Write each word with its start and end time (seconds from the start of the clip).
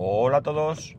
Hola 0.00 0.36
a 0.36 0.42
todos. 0.42 0.94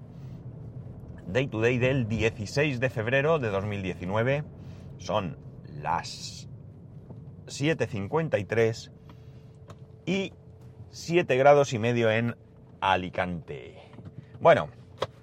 Day 1.25 1.47
to 1.47 1.61
day 1.61 1.77
del 1.77 2.09
16 2.09 2.81
de 2.81 2.89
febrero 2.89 3.39
de 3.39 3.47
2019. 3.47 4.43
Son 4.97 5.37
las 5.81 6.49
7.53 7.45 8.91
y 10.05 10.33
7 10.89 11.37
grados 11.37 11.71
y 11.71 11.79
medio 11.79 12.11
en 12.11 12.35
Alicante. 12.81 13.77
Bueno, 14.41 14.67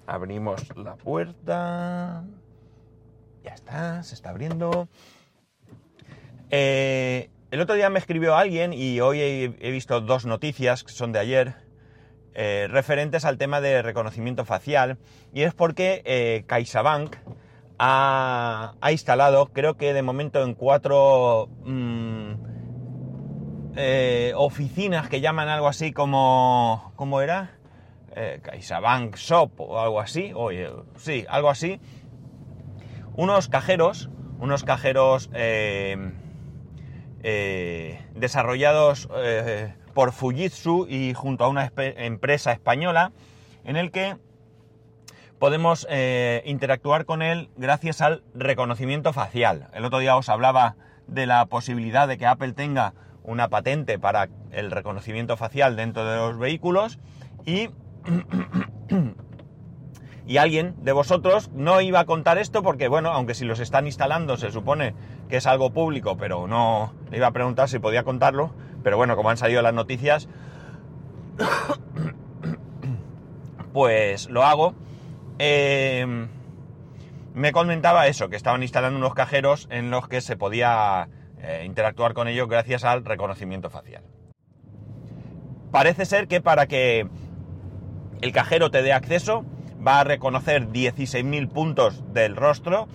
abrimos 0.07 0.75
la 0.75 0.95
puerta. 0.95 2.25
Ya 3.43 3.53
está, 3.53 4.01
se 4.01 4.15
está 4.15 4.31
abriendo. 4.31 4.89
Eh, 6.49 7.29
el 7.51 7.61
otro 7.61 7.75
día 7.75 7.91
me 7.91 7.99
escribió 7.99 8.35
alguien 8.35 8.73
y 8.73 9.01
hoy 9.01 9.19
he, 9.19 9.43
he 9.43 9.69
visto 9.69 10.01
dos 10.01 10.25
noticias 10.25 10.83
que 10.83 10.91
son 10.91 11.11
de 11.11 11.19
ayer 11.19 11.66
eh, 12.39 12.67
referentes 12.69 13.25
al 13.25 13.39
tema 13.39 13.61
de 13.61 13.81
reconocimiento 13.81 14.45
facial 14.45 14.99
y 15.33 15.41
es 15.41 15.55
porque 15.55 16.03
eh, 16.05 16.43
CaixaBank 16.45 17.15
ha, 17.79 18.75
instalado, 18.91 19.47
creo 19.47 19.75
que 19.75 19.91
de 19.91 20.03
momento 20.03 20.43
en 20.43 20.53
cuatro 20.53 21.49
mm, 21.65 22.33
eh, 23.75 24.33
oficinas 24.35 25.09
que 25.09 25.19
llaman 25.19 25.49
algo 25.49 25.67
así 25.67 25.91
como... 25.91 26.93
¿Cómo 26.95 27.21
era? 27.21 27.57
CaixaBank 28.43 29.15
Shop 29.15 29.59
o 29.59 29.79
algo 29.79 29.99
así, 29.99 30.31
oye, 30.35 30.69
sí, 30.95 31.25
algo 31.29 31.49
así. 31.49 31.81
Unos 33.15 33.47
cajeros, 33.47 34.11
unos 34.39 34.63
cajeros 34.63 35.31
desarrollados 38.13 39.09
por 39.97 40.11
Fujitsu 40.11 40.85
y 40.87 41.15
junto 41.15 41.43
a 41.43 41.47
una 41.47 41.71
empresa 41.75 42.51
española 42.51 43.13
en 43.63 43.77
el 43.77 43.89
que 43.89 44.15
podemos 45.39 45.87
eh, 45.89 46.43
interactuar 46.45 47.05
con 47.05 47.23
él 47.23 47.49
gracias 47.57 48.01
al 48.01 48.21
reconocimiento 48.35 49.11
facial. 49.11 49.69
El 49.73 49.85
otro 49.85 49.97
día 49.97 50.15
os 50.15 50.29
hablaba 50.29 50.75
de 51.07 51.25
la 51.25 51.47
posibilidad 51.47 52.07
de 52.07 52.19
que 52.19 52.27
Apple 52.27 52.53
tenga 52.53 52.93
una 53.23 53.47
patente 53.47 53.97
para 53.97 54.29
el 54.51 54.69
reconocimiento 54.69 55.35
facial 55.35 55.75
dentro 55.75 56.05
de 56.05 56.17
los 56.17 56.37
vehículos 56.37 56.99
y, 57.43 57.71
y 60.27 60.37
alguien 60.37 60.75
de 60.83 60.91
vosotros 60.91 61.49
no 61.53 61.79
iba 61.79 62.01
a 62.01 62.05
contar 62.05 62.37
esto 62.37 62.61
porque, 62.61 62.89
bueno, 62.89 63.11
aunque 63.11 63.33
si 63.33 63.45
los 63.45 63.61
están 63.61 63.87
instalando 63.87 64.35
se 64.35 64.51
supone 64.51 64.93
que 65.29 65.37
es 65.37 65.47
algo 65.47 65.71
público, 65.71 66.17
pero 66.17 66.47
no 66.47 66.93
le 67.09 67.17
iba 67.17 67.27
a 67.27 67.31
preguntar 67.31 67.69
si 67.69 67.79
podía 67.79 68.03
contarlo, 68.03 68.51
pero 68.83 68.97
bueno, 68.97 69.15
como 69.15 69.29
han 69.29 69.37
salido 69.37 69.61
las 69.61 69.73
noticias, 69.73 70.27
pues 73.73 74.29
lo 74.29 74.43
hago. 74.43 74.75
Em, 75.39 76.27
me 77.33 77.53
comentaba 77.53 78.07
eso, 78.07 78.27
que 78.27 78.35
estaban 78.35 78.63
instalando 78.63 78.97
unos 78.97 79.13
cajeros 79.13 79.67
en 79.71 79.91
los 79.91 80.09
que 80.09 80.19
se 80.19 80.35
podía 80.35 81.07
eh, 81.39 81.63
interactuar 81.65 82.13
con 82.13 82.27
ellos 82.27 82.49
gracias 82.49 82.83
al 82.83 83.05
reconocimiento 83.05 83.69
facial. 83.69 84.03
Parece 85.71 86.05
ser 86.05 86.27
que 86.27 86.41
para 86.41 86.67
que 86.67 87.07
el 88.21 88.31
cajero 88.33 88.71
te 88.71 88.81
dé 88.81 88.91
acceso 88.91 89.45
va 89.85 90.01
a 90.01 90.03
reconocer 90.03 90.69
16.000 90.69 91.49
puntos 91.49 92.03
del 92.13 92.35
rostro 92.35 92.87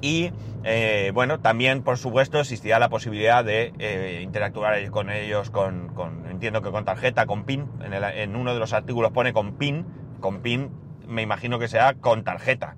y 0.00 0.30
eh, 0.64 1.10
bueno, 1.14 1.40
también 1.40 1.82
por 1.82 1.98
supuesto 1.98 2.40
existirá 2.40 2.78
la 2.78 2.88
posibilidad 2.88 3.44
de 3.44 3.72
eh, 3.78 4.20
interactuar 4.22 4.90
con 4.90 5.10
ellos 5.10 5.50
con, 5.50 5.92
entiendo 6.30 6.62
que 6.62 6.70
con 6.70 6.84
tarjeta, 6.84 7.26
con 7.26 7.44
PIN, 7.44 7.66
en, 7.80 8.36
uno 8.36 8.52
de 8.52 8.60
los 8.60 8.72
artículos 8.72 9.12
pone 9.12 9.32
con 9.32 9.54
PIN, 9.54 9.86
con 10.20 10.40
PIN 10.40 10.70
me 11.06 11.22
imagino 11.22 11.58
que 11.58 11.68
sea 11.68 11.94
con 11.94 12.22
tarjeta, 12.22 12.76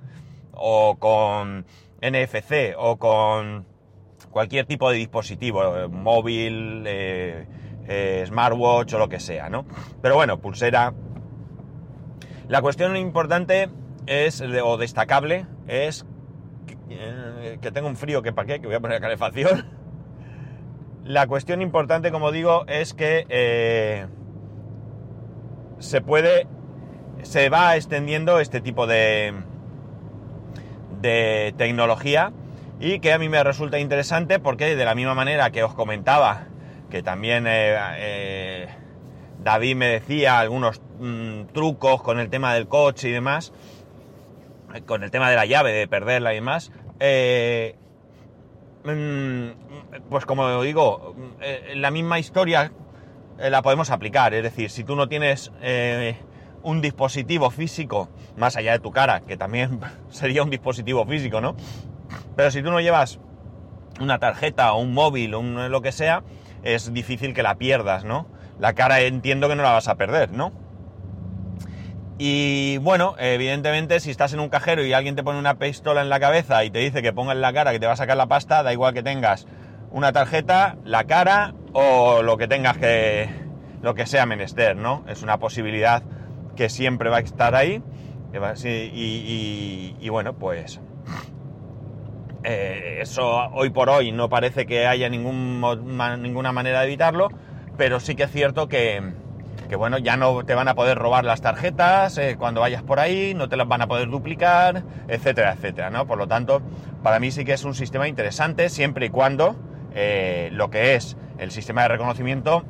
o 0.53 0.97
con 0.99 1.67
NFC, 2.01 2.75
o 2.77 2.97
con 2.97 3.67
cualquier 4.31 4.67
tipo 4.67 4.91
de 4.91 4.99
dispositivo, 4.99 5.77
eh, 5.77 5.89
móvil, 5.89 6.87
smartwatch 8.27 8.95
o 8.95 8.99
lo 8.99 9.09
que 9.09 9.19
sea, 9.19 9.51
¿no? 9.51 9.67
Pero 10.01 10.15
bueno, 10.15 10.39
pulsera. 10.39 10.95
La 12.51 12.63
cuestión 12.63 12.97
importante 12.97 13.71
es, 14.07 14.41
o 14.41 14.77
destacable, 14.77 15.47
es 15.69 16.05
eh, 16.89 17.59
que 17.63 17.71
tengo 17.71 17.87
un 17.87 17.95
frío 17.95 18.23
que 18.23 18.33
para 18.33 18.49
qué, 18.49 18.61
que 18.61 18.67
voy 18.67 18.75
a 18.75 18.81
poner 18.81 19.01
calefacción. 19.01 19.67
La 21.05 21.29
cuestión 21.29 21.63
importante, 21.63 22.11
como 22.11 22.33
digo, 22.33 22.65
es 22.67 22.93
que 22.93 23.25
eh, 23.29 24.07
se 25.79 26.01
puede, 26.01 26.49
se 27.23 27.51
va 27.51 27.77
extendiendo 27.77 28.41
este 28.41 28.61
tipo 28.61 28.89
de, 28.89 29.33
de 31.01 31.55
tecnología 31.57 32.33
y 32.81 32.99
que 32.99 33.13
a 33.13 33.19
mí 33.19 33.29
me 33.29 33.45
resulta 33.45 33.79
interesante 33.79 34.41
porque 34.41 34.75
de 34.75 34.85
la 34.85 34.97
misma 34.97 35.15
manera 35.15 35.53
que 35.53 35.63
os 35.63 35.73
comentaba, 35.73 36.49
que 36.91 37.01
también 37.01 37.45
eh, 37.47 38.67
David 39.43 39.77
me 39.77 39.87
decía 39.87 40.39
algunos 40.39 40.81
mm, 40.99 41.53
trucos 41.53 42.03
con 42.03 42.19
el 42.19 42.29
tema 42.29 42.55
del 42.55 42.69
coche 42.69 43.09
y 43.09 43.13
demás, 43.13 43.53
con 44.87 45.03
el 45.03 45.11
tema 45.11 45.31
de 45.31 45.37
la 45.37 45.47
llave, 45.47 45.73
de 45.73 45.89
perderla 45.89 46.33
y 46.33 46.37
demás, 46.37 46.71
eh, 47.01 47.77
mm, 48.85 50.09
pues 50.09 50.27
como 50.27 50.63
digo, 50.63 51.15
eh, 51.41 51.73
la 51.77 51.91
misma 51.91 52.19
historia 52.19 52.73
eh, 53.39 53.51
la 53.51 53.63
podemos 53.63 53.91
aplicar. 53.91 54.35
Es 54.35 54.43
decir, 54.43 54.71
si 54.71 54.85
tú 54.85 54.95
no 54.95 55.09
tienes 55.09 55.51
un 56.63 56.83
dispositivo 56.83 57.51
físico, 57.51 58.11
más 58.37 58.57
allá 58.57 58.73
de 58.73 58.81
tu 58.81 58.91
cara, 58.91 59.21
que 59.21 59.37
también 59.37 59.81
sería 60.11 60.43
un 60.43 60.51
dispositivo 60.51 61.07
físico, 61.07 61.41
¿no? 61.41 61.57
Pero 62.37 62.51
si 62.51 62.63
tú 62.63 62.71
no 62.71 62.81
llevas 62.81 63.19
una 64.01 64.19
tarjeta 64.19 64.73
o 64.75 64.81
un 64.81 64.93
móvil 64.93 65.35
o 65.35 65.43
lo 65.43 65.81
que 65.81 65.93
sea, 65.93 66.23
es 66.63 66.93
difícil 66.93 67.33
que 67.33 67.43
la 67.43 67.57
pierdas, 67.57 68.05
¿no? 68.05 68.27
La 68.61 68.75
cara 68.75 69.01
entiendo 69.01 69.49
que 69.49 69.57
no 69.57 69.63
la 69.63 69.73
vas 69.73 69.89
a 69.89 69.97
perder, 69.97 70.31
¿no? 70.33 70.53
Y 72.19 72.77
bueno, 72.79 73.15
evidentemente 73.19 73.99
si 73.99 74.11
estás 74.11 74.35
en 74.35 74.41
un 74.41 74.51
cajero 74.51 74.85
y 74.85 74.93
alguien 74.93 75.17
te 75.17 75.23
pone 75.23 75.39
una 75.39 75.59
pistola 75.59 76.03
en 76.03 76.11
la 76.11 76.21
cabeza 76.21 76.63
y 76.65 76.71
te 76.71 76.81
dice 76.81 77.01
que 77.01 77.15
ponga 77.15 77.33
en 77.33 77.41
la 77.41 77.55
cara 77.55 77.73
que 77.73 77.81
te 77.81 77.87
va 77.87 77.95
a 77.95 77.97
sacar 77.97 78.19
la 78.19 78.27
pasta, 78.27 78.63
da 78.63 78.75
igual 78.75 78.93
que 78.93 79.03
tengas 79.03 79.47
una 79.91 80.13
tarjeta, 80.13 80.77
la 80.85 81.05
cara 81.05 81.55
o 81.73 82.23
lo 82.23 82.37
que 82.37 82.47
tengas 82.47 82.77
que, 82.77 83.31
lo 83.81 83.95
que 83.95 84.05
sea 84.05 84.27
menester, 84.27 84.77
¿no? 84.77 85.05
Es 85.09 85.23
una 85.23 85.39
posibilidad 85.39 86.03
que 86.57 86.69
siempre 86.69 87.09
va 87.09 87.17
a 87.17 87.21
estar 87.21 87.55
ahí. 87.55 87.83
Y, 88.33 90.09
bueno, 90.11 90.35
pues 90.35 90.79
eh, 92.45 92.99
eso 93.01 93.27
hoy 93.55 93.71
por 93.71 93.89
hoy 93.89 94.13
no 94.13 94.29
parece 94.29 94.67
que 94.67 94.87
haya 94.87 95.09
ningún, 95.09 95.63
ninguna 96.21 96.53
manera 96.53 96.81
de 96.81 96.87
evitarlo, 96.87 97.31
pero 97.81 97.99
sí 97.99 98.15
que 98.15 98.25
es 98.25 98.31
cierto 98.31 98.69
que, 98.69 99.01
que 99.71 99.75
bueno, 99.75 99.97
ya 99.97 100.19
no 100.19 100.45
te 100.45 100.55
van 100.55 100.69
a 100.69 100.75
poder 100.75 100.99
robar 100.99 101.25
las 101.25 101.41
tarjetas 101.41 102.19
eh, 102.19 102.37
cuando 102.39 102.61
vayas 102.61 102.83
por 102.83 103.01
ahí, 103.01 103.33
no 103.33 103.49
te 103.49 103.57
las 103.57 103.67
van 103.67 103.81
a 103.81 103.87
poder 103.87 104.11
duplicar, 104.11 104.83
etcétera, 105.09 105.55
etcétera, 105.55 105.89
¿no? 105.89 106.07
Por 106.07 106.19
lo 106.19 106.29
tanto, 106.29 106.61
para 107.03 107.19
mí 107.21 107.31
sí 107.31 107.43
que 107.47 107.55
es 107.55 107.65
un 107.65 107.75
sistema 107.75 108.07
interesante 108.07 108.69
siempre 108.69 109.07
y 109.07 109.09
cuando 109.09 109.57
eh, 109.95 110.51
lo 110.53 110.69
que 110.69 110.95
es 110.95 111.17
el 111.39 111.53
sistema 111.53 111.81
de 111.85 111.89
reconocimiento 111.89 112.67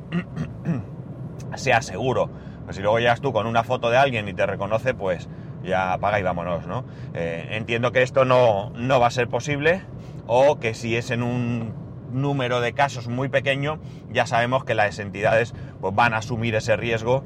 sea 1.55 1.81
seguro. 1.81 2.29
Pues 2.63 2.77
si 2.77 2.81
luego 2.81 2.97
llegas 2.99 3.19
tú 3.19 3.33
con 3.33 3.47
una 3.47 3.65
foto 3.65 3.89
de 3.89 3.97
alguien 3.97 4.29
y 4.29 4.33
te 4.33 4.45
reconoce, 4.45 4.93
pues 4.93 5.27
ya 5.61 5.91
apaga 5.91 6.21
y 6.21 6.23
vámonos, 6.23 6.67
¿no? 6.67 6.85
Eh, 7.13 7.49
entiendo 7.51 7.91
que 7.91 8.01
esto 8.01 8.23
no, 8.23 8.69
no 8.77 9.01
va 9.01 9.07
a 9.07 9.11
ser 9.11 9.27
posible 9.27 9.81
o 10.25 10.57
que 10.57 10.73
si 10.73 10.95
es 10.95 11.11
en 11.11 11.21
un 11.21 11.90
número 12.11 12.61
de 12.61 12.73
casos 12.73 13.07
muy 13.07 13.29
pequeño, 13.29 13.79
ya 14.11 14.25
sabemos 14.25 14.63
que 14.63 14.75
las 14.75 14.99
entidades 14.99 15.53
pues, 15.79 15.95
van 15.95 16.13
a 16.13 16.17
asumir 16.17 16.55
ese 16.55 16.75
riesgo 16.75 17.23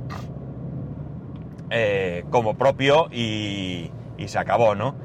eh, 1.71 2.23
como 2.29 2.57
propio 2.57 3.07
y, 3.11 3.91
se 4.27 4.39
acabó, 4.39 4.75
¿no? 4.75 4.95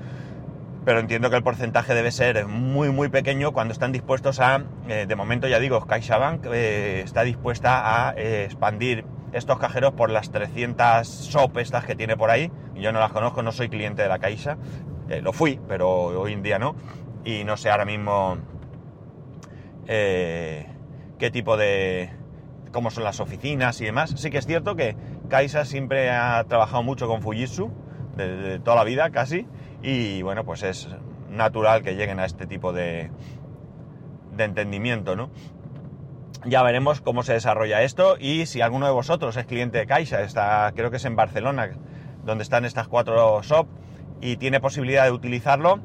Pero 0.84 1.00
entiendo 1.00 1.31
que 1.31 1.37
el 1.37 1.43
porcentaje 1.43 1.94
debe 1.94 2.10
ser 2.10 2.46
muy, 2.46 2.90
muy 2.90 3.08
pequeño 3.08 3.52
cuando 3.52 3.72
están 3.72 3.93
dispuestos 3.93 4.40
a, 4.40 4.64
eh, 4.88 5.06
de 5.06 5.16
momento 5.16 5.46
ya 5.46 5.58
digo, 5.58 5.84
CaixaBank 5.87 6.46
eh, 6.46 7.02
está 7.04 7.22
dispuesta 7.22 8.08
a 8.08 8.12
expandir 8.12 9.04
estos 9.32 9.58
cajeros 9.58 9.93
por 9.93 10.10
las 10.10 10.31
300 10.31 11.06
SOP 11.06 11.58
estas 11.58 11.84
que 11.84 11.94
tiene 11.94 12.16
por 12.16 12.31
ahí. 12.31 12.50
Yo 12.75 12.93
no 12.93 13.00
las 13.00 13.12
conozco, 13.12 13.43
no 13.43 13.52
soy 13.52 13.69
cliente 13.69 14.02
de 14.02 14.08
la 14.08 14.19
Caixa. 14.19 14.56
lo 15.22 15.32
fui, 15.32 15.60
pero 15.69 15.88
hoy 16.20 16.32
en 16.32 16.43
día 16.43 16.58
no. 16.58 16.75
Y 17.25 17.44
no 17.44 17.56
sé 17.56 17.70
ahora 17.70 17.84
mismo 17.84 18.38
eh, 19.92 20.66
qué 21.19 21.32
tipo 21.32 21.56
de... 21.56 22.10
cómo 22.70 22.90
son 22.90 23.02
las 23.02 23.19
oficinas 23.19 23.81
y 23.81 23.87
demás. 23.87 24.14
Sí 24.16 24.31
que 24.31 24.38
es 24.38 24.46
cierto 24.46 24.76
que 24.76 24.94
Kaisa 25.28 25.64
siempre 25.64 26.10
ha 26.10 26.44
trabajado 26.44 26.84
mucho 26.84 27.08
con 27.08 27.22
Fujitsu, 27.22 27.72
de, 28.16 28.60
toda 28.60 28.76
la 28.76 28.84
vida 28.84 29.10
casi, 29.10 29.46
y 29.82 30.22
bueno, 30.22 30.44
pues 30.44 30.62
es 30.62 30.88
natural 31.28 31.82
que 31.82 31.96
lleguen 31.96 32.20
a 32.20 32.25
este 32.25 32.46
tipo 32.46 32.72
de, 32.72 33.10
de 34.37 34.44
entendimiento, 34.44 35.16
¿no? 35.16 35.31
ya 36.44 36.62
veremos 36.62 37.00
cómo 37.00 37.22
se 37.22 37.34
desarrolla 37.34 37.82
esto 37.82 38.16
y 38.19 38.46
si 38.46 38.62
alguno 38.62 38.87
de 38.87 38.92
vosotros 38.92 39.37
es 39.37 39.44
cliente 39.44 39.78
de 39.78 39.87
Caixa, 39.87 40.22
está, 40.22 40.72
creo 40.75 40.90
que 40.90 40.96
es 40.96 41.04
en 41.04 41.16
Barcelona, 41.16 41.70
donde 42.25 42.42
están 42.42 42.64
estas 42.64 42.88
cuatro 42.88 43.42
shop 43.42 43.66
y 44.20 44.37
tiene 44.37 44.60
posibilidad 44.60 45.04
de 45.04 45.10
utilizarlo, 45.10 45.81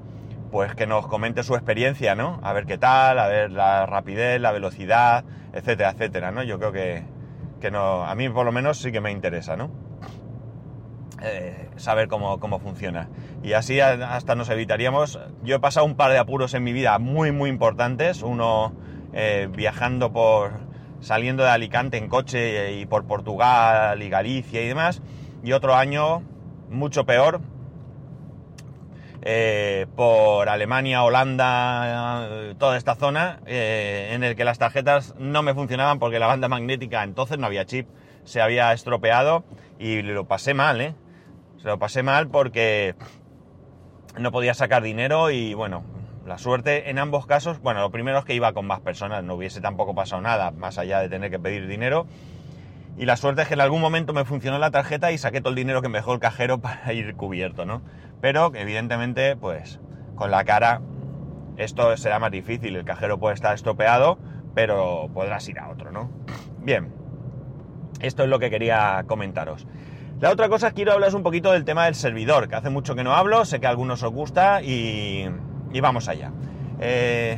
pues 0.55 0.73
que 0.73 0.87
nos 0.87 1.05
comente 1.05 1.43
su 1.43 1.53
experiencia, 1.53 2.15
¿no? 2.15 2.39
A 2.41 2.53
ver 2.53 2.65
qué 2.65 2.77
tal, 2.77 3.19
a 3.19 3.27
ver 3.27 3.51
la 3.51 3.85
rapidez, 3.85 4.39
la 4.39 4.53
velocidad, 4.53 5.25
etcétera, 5.51 5.89
etcétera, 5.89 6.31
¿no? 6.31 6.43
Yo 6.43 6.57
creo 6.59 6.71
que, 6.71 7.03
que 7.59 7.71
no, 7.71 8.05
a 8.05 8.15
mí 8.15 8.29
por 8.29 8.45
lo 8.45 8.53
menos 8.53 8.77
sí 8.77 8.93
que 8.93 9.01
me 9.01 9.11
interesa, 9.11 9.57
¿no? 9.57 9.69
Eh, 11.21 11.67
saber 11.75 12.07
cómo, 12.07 12.39
cómo, 12.39 12.59
funciona. 12.59 13.09
Y 13.43 13.51
así 13.51 13.81
hasta 13.81 14.35
nos 14.35 14.47
evitaríamos. 14.47 15.19
Yo 15.43 15.57
he 15.57 15.59
pasado 15.59 15.85
un 15.85 15.95
par 15.95 16.13
de 16.13 16.19
apuros 16.19 16.53
en 16.53 16.63
mi 16.63 16.71
vida 16.71 16.97
muy, 16.99 17.33
muy 17.33 17.49
importantes. 17.49 18.21
Uno 18.21 18.71
eh, 19.11 19.49
viajando 19.51 20.13
por. 20.13 20.53
saliendo 21.01 21.43
de 21.43 21.49
Alicante 21.49 21.97
en 21.97 22.07
coche 22.07 22.79
y 22.79 22.85
por 22.85 23.03
Portugal 23.03 24.01
y 24.01 24.07
Galicia 24.07 24.61
y 24.61 24.69
demás. 24.69 25.01
Y 25.43 25.51
otro 25.51 25.75
año 25.75 26.23
mucho 26.69 27.05
peor. 27.05 27.41
Eh, 29.27 29.87
por 29.95 30.49
Alemania, 30.49 31.03
Holanda, 31.03 32.53
toda 32.59 32.77
esta 32.77 32.93
zona, 32.93 33.39
en 33.47 34.23
el 34.23 34.35
que 34.35 34.45
las 34.45 34.59
tarjetas 34.59 35.15
no 35.17 35.41
me 35.41 35.55
funcionaban 35.55 35.97
porque 35.97 36.19
la 36.19 36.27
banda 36.27 36.47
magnética 36.47 37.03
entonces 37.03 37.39
no 37.39 37.47
había 37.47 37.65
chip, 37.65 37.87
se 38.23 38.39
había 38.39 38.71
estropeado 38.71 39.43
y 39.79 40.03
lo 40.03 40.25
pasé 40.25 40.53
mal, 40.53 40.79
¿eh? 40.79 40.93
Se 41.57 41.67
lo 41.67 41.79
pasé 41.79 42.03
mal 42.03 42.27
porque 42.27 42.95
no 44.19 44.31
podía 44.31 44.53
sacar 44.53 44.83
dinero 44.83 45.31
y 45.31 45.55
bueno, 45.55 45.83
la 46.25 46.37
suerte 46.37 46.89
en 46.89 46.99
ambos 46.99 47.25
casos, 47.25 47.59
bueno, 47.61 47.81
lo 47.81 47.91
primero 47.91 48.19
es 48.19 48.25
que 48.25 48.33
iba 48.33 48.53
con 48.53 48.65
más 48.65 48.79
personas, 48.79 49.23
no 49.23 49.35
hubiese 49.35 49.61
tampoco 49.61 49.93
pasado 49.93 50.21
nada 50.21 50.51
más 50.51 50.77
allá 50.77 50.99
de 50.99 51.09
tener 51.09 51.29
que 51.29 51.39
pedir 51.39 51.67
dinero. 51.67 52.07
Y 52.97 53.05
la 53.05 53.17
suerte 53.17 53.41
es 53.41 53.47
que 53.49 53.55
en 53.55 53.61
algún 53.61 53.81
momento 53.81 54.13
me 54.13 54.23
funcionó 54.23 54.57
la 54.57 54.71
tarjeta 54.71 55.11
y 55.11 55.17
saqué 55.17 55.41
todo 55.41 55.49
el 55.49 55.55
dinero 55.55 55.81
que 55.81 55.89
me 55.89 55.97
dejó 55.97 56.13
el 56.13 56.19
cajero 56.19 56.59
para 56.61 56.93
ir 56.93 57.15
cubierto, 57.15 57.65
¿no? 57.65 57.81
Pero 58.21 58.51
evidentemente, 58.55 59.35
pues 59.35 59.79
con 60.15 60.31
la 60.31 60.43
cara 60.43 60.81
esto 61.57 61.95
será 61.97 62.19
más 62.19 62.31
difícil, 62.31 62.75
el 62.75 62.85
cajero 62.85 63.19
puede 63.19 63.35
estar 63.35 63.53
estropeado, 63.53 64.17
pero 64.53 65.09
podrás 65.13 65.47
ir 65.47 65.59
a 65.59 65.69
otro, 65.69 65.91
¿no? 65.91 66.09
Bien, 66.59 66.93
esto 68.01 68.23
es 68.23 68.29
lo 68.29 68.39
que 68.39 68.49
quería 68.49 69.03
comentaros. 69.07 69.67
La 70.19 70.31
otra 70.31 70.49
cosa, 70.49 70.71
quiero 70.71 70.93
hablaros 70.93 71.13
un 71.13 71.23
poquito 71.23 71.51
del 71.51 71.65
tema 71.65 71.85
del 71.85 71.95
servidor, 71.95 72.47
que 72.47 72.55
hace 72.55 72.69
mucho 72.69 72.95
que 72.95 73.03
no 73.03 73.13
hablo, 73.13 73.45
sé 73.45 73.59
que 73.59 73.67
a 73.67 73.69
algunos 73.69 74.01
os 74.03 74.11
gusta 74.11 74.61
y, 74.61 75.25
vamos 75.81 76.07
allá. 76.07 76.31
Eh, 76.79 77.37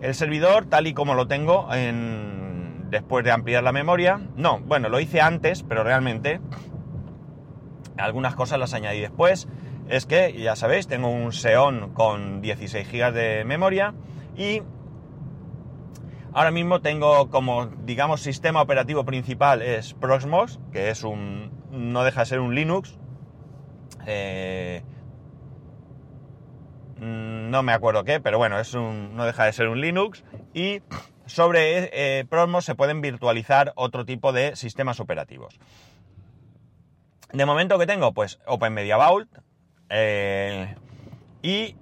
el 0.00 0.14
servidor, 0.14 0.66
tal 0.66 0.86
y 0.86 0.94
como 0.94 1.14
lo 1.14 1.26
tengo 1.26 1.72
en, 1.72 2.86
después 2.90 3.24
de 3.24 3.30
ampliar 3.30 3.62
la 3.62 3.72
memoria, 3.72 4.20
no, 4.36 4.60
bueno, 4.60 4.88
lo 4.88 5.00
hice 5.00 5.20
antes, 5.20 5.62
pero 5.62 5.84
realmente 5.84 6.40
algunas 7.96 8.34
cosas 8.34 8.58
las 8.58 8.74
añadí 8.74 9.00
después. 9.00 9.48
Es 9.88 10.04
que, 10.04 10.34
ya 10.34 10.54
sabéis, 10.54 10.86
tengo 10.86 11.08
un 11.08 11.32
Xeon 11.32 11.94
con 11.94 12.42
16 12.42 12.86
GB 12.92 13.12
de 13.12 13.44
memoria 13.46 13.94
y 14.36 14.62
ahora 16.34 16.50
mismo 16.50 16.82
tengo 16.82 17.30
como, 17.30 17.66
digamos, 17.66 18.20
sistema 18.20 18.60
operativo 18.60 19.04
principal 19.06 19.62
es 19.62 19.94
Proxmox, 19.94 20.58
que 20.72 20.90
es 20.90 21.04
un, 21.04 21.50
no 21.70 22.04
deja 22.04 22.20
de 22.20 22.26
ser 22.26 22.40
un 22.40 22.54
Linux. 22.54 22.98
Eh, 24.06 24.82
no 27.00 27.62
me 27.62 27.72
acuerdo 27.72 28.04
qué, 28.04 28.20
pero 28.20 28.36
bueno, 28.36 28.58
es 28.58 28.74
un, 28.74 29.16
no 29.16 29.24
deja 29.24 29.46
de 29.46 29.54
ser 29.54 29.68
un 29.68 29.80
Linux. 29.80 30.22
Y 30.52 30.82
sobre 31.24 31.90
eh, 31.92 32.26
se 32.60 32.74
pueden 32.74 33.00
virtualizar 33.00 33.72
otro 33.74 34.04
tipo 34.04 34.32
de 34.32 34.54
sistemas 34.54 35.00
operativos. 35.00 35.58
De 37.32 37.46
momento 37.46 37.78
que 37.78 37.86
tengo, 37.86 38.12
pues 38.12 38.38
Open 38.46 38.74
Media 38.74 38.98
Vault. 38.98 39.47
Eh, 39.90 40.74
y 41.42 41.74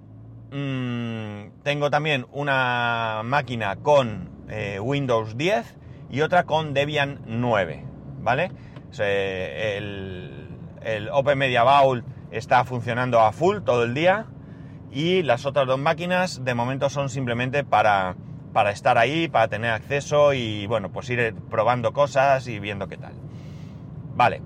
mm, 0.51 1.61
tengo 1.63 1.89
también 1.89 2.25
una 2.31 3.21
máquina 3.23 3.75
con 3.77 4.29
eh, 4.49 4.79
Windows 4.79 5.37
10 5.37 5.75
y 6.09 6.21
otra 6.21 6.43
con 6.43 6.73
Debian 6.73 7.21
9, 7.25 7.83
¿vale? 8.21 8.51
el, 8.97 10.47
el 10.81 11.09
Open 11.09 11.37
Media 11.37 11.63
Vault 11.63 12.05
está 12.31 12.63
funcionando 12.63 13.19
a 13.19 13.31
full 13.31 13.59
todo 13.59 13.83
el 13.83 13.93
día 13.93 14.25
y 14.91 15.21
las 15.23 15.45
otras 15.45 15.67
dos 15.67 15.79
máquinas 15.79 16.43
de 16.43 16.53
momento 16.53 16.89
son 16.89 17.09
simplemente 17.09 17.63
para, 17.63 18.15
para 18.53 18.71
estar 18.71 18.97
ahí, 18.97 19.27
para 19.27 19.47
tener 19.47 19.71
acceso 19.71 20.33
y 20.33 20.65
bueno, 20.67 20.91
pues 20.91 21.09
ir 21.09 21.35
probando 21.49 21.93
cosas 21.93 22.47
y 22.47 22.59
viendo 22.59 22.87
qué 22.87 22.97
tal. 22.97 23.13
Vale. 24.15 24.41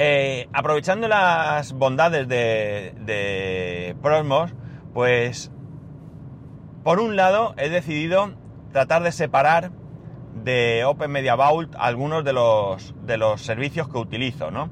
Eh, 0.00 0.48
aprovechando 0.52 1.08
las 1.08 1.72
bondades 1.72 2.28
de, 2.28 2.94
de 3.00 3.96
Prosmos, 4.00 4.54
pues 4.94 5.50
por 6.84 7.00
un 7.00 7.16
lado 7.16 7.52
he 7.56 7.68
decidido 7.68 8.32
tratar 8.70 9.02
de 9.02 9.10
separar 9.10 9.72
de 10.44 10.84
Open 10.84 11.10
Media 11.10 11.34
Vault 11.34 11.74
algunos 11.76 12.24
de 12.24 12.32
los, 12.32 12.94
de 13.06 13.16
los 13.16 13.42
servicios 13.42 13.88
que 13.88 13.98
utilizo, 13.98 14.52
¿no? 14.52 14.70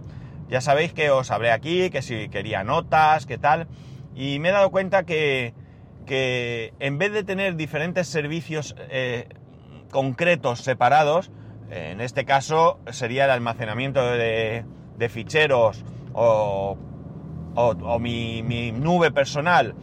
Ya 0.48 0.60
sabéis 0.60 0.92
que 0.92 1.10
os 1.10 1.32
hablé 1.32 1.50
aquí, 1.50 1.90
que 1.90 2.02
si 2.02 2.28
quería 2.28 2.62
notas, 2.62 3.26
qué 3.26 3.36
tal, 3.36 3.66
y 4.14 4.38
me 4.38 4.50
he 4.50 4.52
dado 4.52 4.70
cuenta 4.70 5.02
que, 5.06 5.54
que 6.06 6.72
en 6.78 6.98
vez 6.98 7.12
de 7.12 7.24
tener 7.24 7.56
diferentes 7.56 8.06
servicios 8.06 8.76
eh, 8.90 9.28
concretos 9.90 10.60
separados, 10.60 11.32
en 11.68 12.00
este 12.00 12.24
caso 12.24 12.78
sería 12.92 13.24
el 13.24 13.32
almacenamiento 13.32 14.08
de, 14.08 14.64
de 14.98 15.08
ficheros 15.08 15.84
o, 16.12 16.76
o, 17.54 17.98
mi, 17.98 18.42
mi, 18.42 18.72
nube 18.72 19.10
personal 19.10 19.74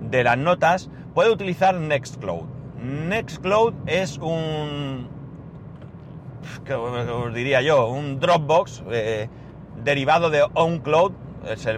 de 0.00 0.24
las 0.24 0.38
notas, 0.38 0.90
puedo 1.14 1.32
utilizar 1.32 1.74
Nextcloud. 1.74 2.44
Nextcloud 2.82 3.74
es 3.86 4.18
un, 4.18 5.08
¿qué 6.64 6.74
os 6.74 7.34
diría 7.34 7.62
yo? 7.62 7.88
Un 7.88 8.20
Dropbox 8.20 8.84
eh, 8.90 9.28
derivado 9.82 10.30
de 10.30 10.44
OnCloud. 10.54 11.12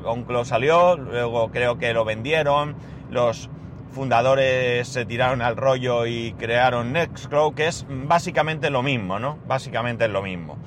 OnCloud 0.04 0.44
salió, 0.44 0.96
luego 0.96 1.50
creo 1.50 1.78
que 1.78 1.92
lo 1.92 2.04
vendieron, 2.04 2.76
los 3.10 3.50
fundadores 3.90 4.86
se 4.86 5.06
tiraron 5.06 5.40
al 5.40 5.56
rollo 5.56 6.06
y 6.06 6.34
crearon 6.34 6.92
Nextcloud, 6.92 7.54
que 7.54 7.66
es 7.68 7.86
básicamente 7.88 8.68
lo 8.70 8.82
mismo, 8.82 9.18
¿no? 9.18 9.38
Básicamente 9.46 10.04
es 10.04 10.10
lo 10.10 10.22
mismo. 10.22 10.58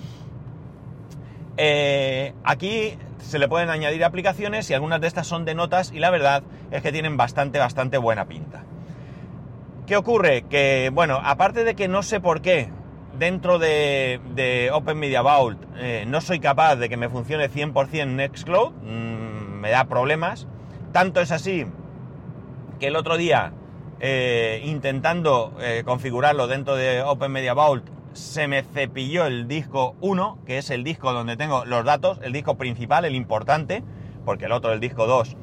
Eh, 1.61 2.33
aquí 2.45 2.97
se 3.17 3.37
le 3.37 3.49
pueden 3.49 3.69
añadir 3.69 4.05
aplicaciones 4.05 4.69
y 4.69 4.73
algunas 4.73 5.01
de 5.01 5.07
estas 5.07 5.27
son 5.27 5.43
de 5.43 5.55
notas 5.55 5.91
y 5.93 5.99
la 5.99 6.09
verdad 6.09 6.41
es 6.71 6.81
que 6.81 6.93
tienen 6.93 7.17
bastante, 7.17 7.59
bastante 7.59 7.97
buena 7.97 8.29
pinta. 8.29 8.63
¿Qué 9.85 9.97
ocurre? 9.97 10.43
Que, 10.43 10.89
bueno, 10.93 11.19
aparte 11.21 11.65
de 11.65 11.75
que 11.75 11.89
no 11.89 12.01
sé 12.01 12.21
por 12.21 12.41
qué 12.41 12.69
dentro 13.17 13.59
de, 13.59 14.71
Open 14.71 14.97
Media 14.97 15.21
Vault 15.21 15.61
eh, 15.75 16.05
no 16.07 16.21
soy 16.21 16.39
capaz 16.39 16.77
de 16.77 16.87
que 16.87 16.95
me 16.95 17.09
funcione 17.09 17.49
100% 17.49 18.07
Nextcloud, 18.07 18.71
mm, 18.71 19.59
me 19.59 19.69
da 19.69 19.83
problemas. 19.83 20.47
Tanto 20.93 21.19
es 21.19 21.33
así 21.33 21.65
que 22.79 22.87
el 22.87 22.95
otro 22.95 23.17
día, 23.17 23.51
eh, 23.99 24.61
intentando 24.63 25.53
configurarlo 25.83 26.47
dentro 26.47 26.77
de 26.77 27.01
Open 27.01 27.33
Media 27.33 27.53
Vault, 27.53 27.98
se 28.13 28.47
me 28.47 28.63
cepilló 28.63 29.25
el 29.25 29.47
disco 29.47 29.95
1, 30.01 30.39
que 30.45 30.57
es 30.57 30.69
el 30.69 30.83
disco 30.83 31.13
donde 31.13 31.37
tengo 31.37 31.65
los 31.65 31.85
datos, 31.85 32.19
el 32.23 32.33
disco 32.33 32.57
principal, 32.57 33.05
el 33.05 33.15
importante, 33.15 33.83
porque 34.25 34.45
el 34.45 34.51
otro, 34.51 34.73
el 34.73 34.79
disco 34.79 35.07
2, 35.07 35.37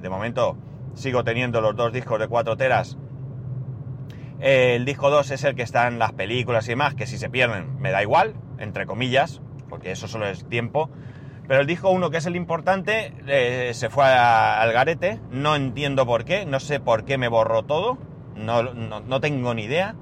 de 0.00 0.08
momento 0.08 0.56
sigo 0.94 1.24
teniendo 1.24 1.60
los 1.60 1.76
dos 1.76 1.92
discos 1.92 2.18
de 2.18 2.28
4 2.28 2.56
teras 2.56 2.98
el 4.40 4.84
disco 4.84 5.10
2 5.10 5.32
es 5.32 5.44
el 5.44 5.56
que 5.56 5.62
está 5.62 5.88
en 5.88 5.98
las 5.98 6.12
películas 6.12 6.66
y 6.66 6.70
demás, 6.70 6.94
que 6.94 7.06
si 7.06 7.18
se 7.18 7.28
pierden 7.28 7.80
me 7.80 7.90
da 7.90 8.02
igual, 8.02 8.34
entre 8.58 8.86
comillas, 8.86 9.40
porque 9.68 9.90
eso 9.90 10.06
solo 10.06 10.28
es 10.28 10.48
tiempo. 10.48 10.90
Pero 11.48 11.60
el 11.60 11.66
disco 11.66 11.90
1, 11.90 12.10
que 12.10 12.18
es 12.18 12.26
el 12.26 12.36
importante, 12.36 13.12
eh, 13.26 13.72
se 13.74 13.88
fue 13.88 14.04
al 14.04 14.70
garete. 14.72 15.18
No 15.30 15.56
entiendo 15.56 16.06
por 16.06 16.24
qué, 16.24 16.44
no 16.44 16.60
sé 16.60 16.78
por 16.78 17.04
qué 17.04 17.18
me 17.18 17.28
borró 17.28 17.64
todo, 17.64 17.98
no, 18.36 19.20
tengo 19.20 19.54
ni 19.54 19.64
idea. 19.64 19.96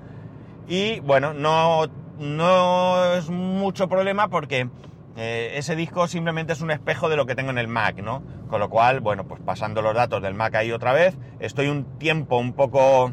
Y 0.69 1.01
bueno, 1.01 1.33
no, 1.33 1.87
no 2.19 3.15
es 3.15 3.31
mucho 3.31 3.89
problema 3.89 4.29
porque 4.29 4.69
eh, 5.17 5.53
ese 5.55 5.77
disco 5.77 6.09
simplemente 6.09 6.53
es 6.53 6.61
un 6.61 6.71
espejo 6.71 7.09
de 7.09 7.17
lo 7.17 7.27
que 7.27 7.35
tengo 7.35 7.51
en 7.51 7.59
el 7.59 7.69
Mac, 7.69 7.97
¿no? 8.03 8.23
Con 8.49 8.61
lo 8.61 8.69
cual, 8.69 9.01
bueno, 9.01 9.27
pues 9.27 9.41
pasando 9.41 9.81
los 9.81 9.95
datos 9.95 10.23
del 10.23 10.35
Mac 10.35 10.55
ahí 10.55 10.73
otra 10.73 10.93
vez, 10.93 11.17
estoy 11.41 11.69
un 11.69 11.99
tiempo 11.99 12.37
un 12.37 12.53
poco 12.53 13.13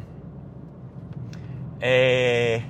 eh, 1.80 2.64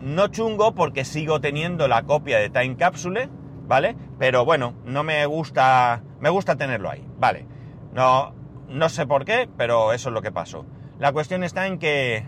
no 0.00 0.28
chungo 0.28 0.74
porque 0.74 1.04
sigo 1.04 1.40
teniendo 1.40 1.88
la 1.88 2.04
copia 2.04 2.38
de 2.38 2.50
Time 2.50 2.76
Capsule, 2.76 3.28
¿vale? 3.66 3.96
Pero 4.18 4.44
bueno, 4.44 4.74
no 4.84 5.02
me 5.02 5.26
gusta, 5.26 6.02
me 6.20 6.30
gusta 6.30 6.56
tenerlo 6.56 6.90
ahí, 6.90 7.04
¿vale? 7.18 7.46
No, 7.92 8.32
no 8.68 8.88
sé 8.88 9.06
por 9.06 9.24
qué, 9.24 9.48
pero 9.56 9.92
eso 9.92 10.08
es 10.08 10.12
lo 10.14 10.22
que 10.22 10.32
pasó. 10.32 10.64
La 10.98 11.12
cuestión 11.12 11.44
está 11.44 11.66
en 11.66 11.78
que 11.78 12.26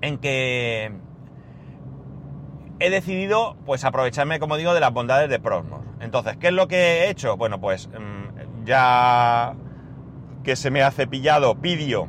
en 0.00 0.18
que 0.18 0.92
he 2.80 2.90
decidido 2.90 3.56
pues 3.66 3.84
aprovecharme, 3.84 4.38
como 4.38 4.56
digo, 4.56 4.74
de 4.74 4.80
las 4.80 4.92
bondades 4.92 5.28
de 5.28 5.40
Prosmos. 5.40 5.80
Entonces, 6.00 6.36
¿qué 6.36 6.48
es 6.48 6.52
lo 6.52 6.68
que 6.68 6.76
he 6.76 7.10
hecho? 7.10 7.36
Bueno, 7.36 7.60
pues 7.60 7.88
mm, 7.88 8.64
ya 8.64 9.54
que 10.44 10.56
se 10.56 10.70
me 10.70 10.82
ha 10.82 10.90
cepillado 10.90 11.56
Pidio, 11.56 12.08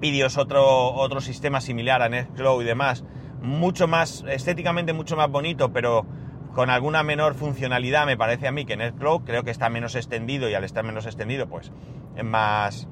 Pidio 0.00 0.26
es 0.26 0.36
otro, 0.36 0.92
otro 0.94 1.20
sistema 1.20 1.60
similar 1.60 2.02
a 2.02 2.08
Nextcloud 2.08 2.62
y 2.62 2.64
demás, 2.64 3.04
mucho 3.40 3.86
más, 3.86 4.24
estéticamente 4.28 4.92
mucho 4.92 5.16
más 5.16 5.30
bonito, 5.30 5.72
pero 5.72 6.06
con 6.54 6.70
alguna 6.70 7.02
menor 7.02 7.34
funcionalidad 7.34 8.06
me 8.06 8.16
parece 8.16 8.48
a 8.48 8.52
mí 8.52 8.64
que 8.64 8.76
Nextcloud, 8.76 9.22
creo 9.24 9.44
que 9.44 9.50
está 9.50 9.68
menos 9.68 9.94
extendido 9.94 10.48
y 10.48 10.54
al 10.54 10.64
estar 10.64 10.84
menos 10.84 11.06
extendido 11.06 11.48
pues 11.48 11.72
es 12.16 12.24
más... 12.24 12.88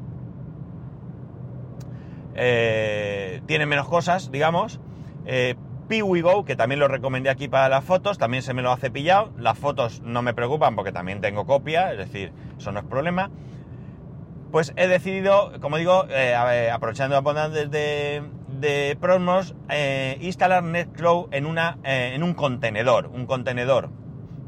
Eh, 2.35 3.43
tiene 3.47 3.67
menos 3.67 3.89
cosas, 3.89 4.31
digamos. 4.31 4.81
Eh, 5.27 5.55
que 6.47 6.57
también 6.57 6.81
lo 6.81 6.89
recomendé 6.89 7.29
aquí 7.29 7.49
para 7.49 7.69
las 7.69 7.85
fotos, 7.85 8.17
también 8.17 8.43
se 8.43 8.55
me 8.55 8.63
lo 8.63 8.73
ha 8.73 8.79
cepillado. 8.79 9.31
Las 9.37 9.59
fotos 9.59 10.01
no 10.03 10.23
me 10.23 10.33
preocupan 10.33 10.75
porque 10.75 10.91
también 10.91 11.21
tengo 11.21 11.45
copia, 11.45 11.93
es 11.93 11.99
decir, 11.99 12.33
eso 12.57 12.73
no 12.73 12.81
es 12.81 12.87
problema. 12.87 13.31
Pues 14.51 14.73
he 14.77 14.89
decidido, 14.89 15.53
como 15.61 15.77
digo, 15.77 16.07
eh, 16.09 16.35
aprovechando 16.73 17.15
la 17.15 17.21
bondades 17.21 17.71
de, 17.71 18.23
de 18.49 18.97
Prosmos, 19.01 19.55
eh, 19.69 20.17
instalar 20.23 20.63
Nextcloud 20.63 21.27
en, 21.31 21.45
una, 21.45 21.77
eh, 21.85 22.13
en 22.15 22.23
un 22.23 22.33
contenedor. 22.33 23.09
Un 23.09 23.27
contenedor 23.27 23.91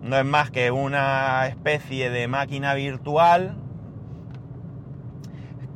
no 0.01 0.19
es 0.19 0.25
más 0.25 0.51
que 0.51 0.71
una 0.71 1.47
especie 1.47 2.09
de 2.09 2.27
máquina 2.27 2.73
virtual 2.73 3.57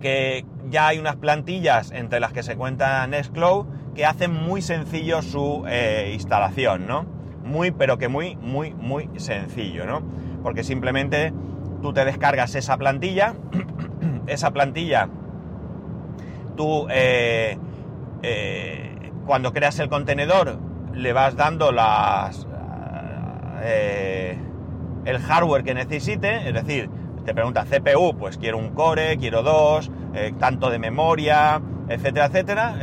que 0.00 0.44
ya 0.70 0.88
hay 0.88 0.98
unas 0.98 1.16
plantillas 1.16 1.90
entre 1.92 2.20
las 2.20 2.32
que 2.32 2.42
se 2.42 2.56
cuenta 2.56 3.06
Nextcloud 3.06 3.66
que 3.94 4.06
hacen 4.06 4.32
muy 4.32 4.62
sencillo 4.62 5.22
su 5.22 5.64
eh, 5.68 6.12
instalación, 6.14 6.86
¿no? 6.86 7.04
Muy, 7.44 7.70
pero 7.70 7.98
que 7.98 8.08
muy, 8.08 8.36
muy, 8.36 8.74
muy 8.74 9.08
sencillo, 9.16 9.86
¿no? 9.86 10.02
Porque 10.42 10.62
simplemente 10.62 11.32
tú 11.82 11.92
te 11.92 12.04
descargas 12.04 12.54
esa 12.54 12.76
plantilla, 12.76 13.34
esa 14.26 14.52
plantilla, 14.52 15.08
tú 16.56 16.86
eh, 16.90 17.58
eh, 18.22 19.12
cuando 19.26 19.52
creas 19.52 19.78
el 19.80 19.88
contenedor 19.88 20.58
le 20.92 21.12
vas 21.12 21.36
dando 21.36 21.72
las 21.72 22.46
el 25.04 25.18
hardware 25.18 25.64
que 25.64 25.74
necesite, 25.74 26.48
es 26.48 26.54
decir, 26.54 26.88
te 27.28 27.35
pregunta 27.35 27.66
CPU, 27.66 28.16
pues 28.16 28.38
quiero 28.38 28.56
un 28.56 28.70
core, 28.70 29.18
quiero 29.18 29.42
dos, 29.42 29.90
tanto 30.38 30.70
de 30.70 30.78
memoria, 30.78 31.61
etcétera, 31.87 32.25
etcétera. 32.25 32.76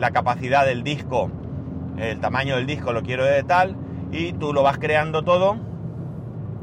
la 0.00 0.10
capacidad 0.10 0.66
del 0.66 0.82
disco, 0.82 1.30
el 1.96 2.18
tamaño 2.18 2.56
del 2.56 2.66
disco 2.66 2.92
lo 2.92 3.04
quiero 3.04 3.24
de 3.24 3.44
tal, 3.44 3.76
y 4.10 4.32
tú 4.32 4.52
lo 4.52 4.64
vas 4.64 4.78
creando 4.78 5.22
todo 5.22 5.58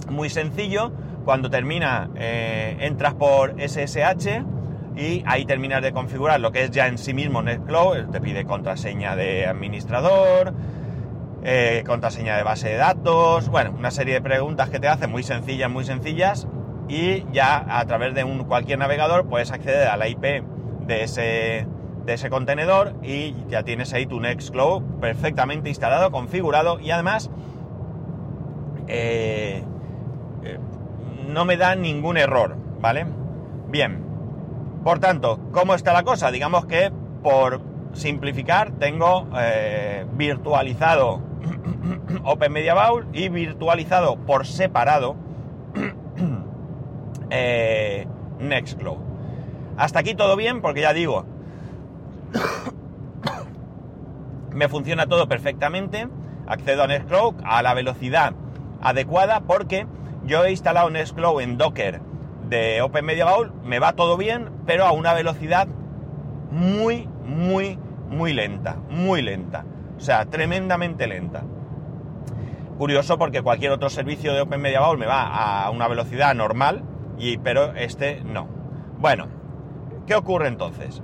muy 0.09 0.29
sencillo. 0.29 0.91
Cuando 1.23 1.49
termina, 1.49 2.09
eh, 2.15 2.75
entras 2.81 3.13
por 3.13 3.55
SSH 3.57 4.43
y 4.97 5.23
ahí 5.25 5.45
terminas 5.45 5.81
de 5.81 5.93
configurar 5.93 6.41
lo 6.41 6.51
que 6.51 6.65
es 6.65 6.71
ya 6.71 6.87
en 6.87 6.97
sí 6.97 7.13
mismo 7.13 7.41
Nextcloud. 7.41 8.09
Te 8.11 8.19
pide 8.19 8.43
contraseña 8.43 9.15
de 9.15 9.47
administrador, 9.47 10.53
eh, 11.43 11.83
contraseña 11.87 12.35
de 12.35 12.43
base 12.43 12.67
de 12.67 12.75
datos, 12.75 13.47
bueno, 13.47 13.71
una 13.71 13.89
serie 13.89 14.15
de 14.15 14.21
preguntas 14.21 14.69
que 14.69 14.79
te 14.79 14.89
hacen 14.89 15.09
muy 15.09 15.23
sencillas, 15.23 15.71
muy 15.71 15.85
sencillas. 15.85 16.45
Y 16.87 17.25
ya 17.31 17.65
a 17.67 17.85
través 17.85 18.13
de 18.13 18.23
un, 18.23 18.43
cualquier 18.45 18.79
navegador 18.79 19.27
puedes 19.27 19.51
acceder 19.51 19.87
a 19.87 19.97
la 19.97 20.07
IP 20.07 20.43
de 20.87 21.03
ese, 21.03 21.67
de 22.05 22.13
ese 22.13 22.29
contenedor 22.29 22.93
y 23.03 23.35
ya 23.47 23.63
tienes 23.63 23.93
ahí 23.93 24.05
tu 24.05 24.19
Nextcloud 24.19 24.83
perfectamente 24.99 25.69
instalado, 25.69 26.11
configurado 26.11 26.79
y 26.79 26.91
además 26.91 27.29
eh, 28.87 29.63
eh, 30.43 30.59
no 31.27 31.45
me 31.45 31.57
da 31.57 31.75
ningún 31.75 32.17
error, 32.17 32.57
¿vale? 32.79 33.05
Bien, 33.69 34.03
por 34.83 34.99
tanto, 34.99 35.39
¿cómo 35.51 35.75
está 35.75 35.93
la 35.93 36.03
cosa? 36.03 36.31
Digamos 36.31 36.65
que 36.65 36.91
por 37.23 37.61
simplificar 37.93 38.71
tengo 38.71 39.27
eh, 39.37 40.05
virtualizado 40.13 41.21
Open 42.23 42.51
Media 42.51 42.73
Bowl 42.73 43.07
y 43.13 43.29
virtualizado 43.29 44.17
por 44.17 44.45
separado 44.45 45.15
Nextcloud. 48.39 48.97
Hasta 49.77 49.99
aquí 49.99 50.15
todo 50.15 50.35
bien 50.35 50.61
porque 50.61 50.81
ya 50.81 50.93
digo, 50.93 51.25
me 54.51 54.67
funciona 54.67 55.07
todo 55.07 55.27
perfectamente. 55.27 56.07
Accedo 56.47 56.83
a 56.83 56.87
Nextcloud 56.87 57.35
a 57.43 57.61
la 57.61 57.73
velocidad 57.73 58.33
adecuada 58.81 59.41
porque 59.41 59.87
yo 60.25 60.43
he 60.43 60.51
instalado 60.51 60.89
Nextcloud 60.89 61.41
en 61.41 61.57
Docker 61.57 62.01
de 62.49 62.81
Open 62.81 63.05
Media 63.05 63.25
Bowl, 63.25 63.53
me 63.63 63.79
va 63.79 63.93
todo 63.93 64.17
bien, 64.17 64.49
pero 64.65 64.85
a 64.85 64.91
una 64.91 65.13
velocidad 65.13 65.67
muy, 66.51 67.07
muy, 67.25 67.79
muy 68.09 68.33
lenta, 68.33 68.75
muy 68.89 69.21
lenta. 69.21 69.63
O 69.97 70.01
sea, 70.01 70.25
tremendamente 70.25 71.07
lenta. 71.07 71.43
Curioso 72.77 73.17
porque 73.17 73.41
cualquier 73.41 73.71
otro 73.71 73.89
servicio 73.89 74.33
de 74.33 74.41
Open 74.41 74.59
Media 74.59 74.81
Bowl 74.81 74.97
me 74.97 75.05
va 75.05 75.63
a 75.63 75.69
una 75.69 75.87
velocidad 75.87 76.35
normal, 76.35 76.83
pero 77.43 77.73
este 77.75 78.21
no. 78.23 78.47
Bueno, 78.99 79.27
¿qué 80.07 80.15
ocurre 80.15 80.47
entonces? 80.47 81.01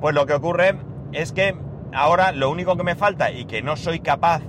Pues 0.00 0.14
lo 0.14 0.26
que 0.26 0.34
ocurre 0.34 0.76
es 1.12 1.32
que 1.32 1.56
ahora 1.92 2.32
lo 2.32 2.50
único 2.50 2.76
que 2.76 2.84
me 2.84 2.94
falta 2.94 3.30
y 3.30 3.46
que 3.46 3.62
no 3.62 3.76
soy 3.76 4.00
capaz 4.00 4.42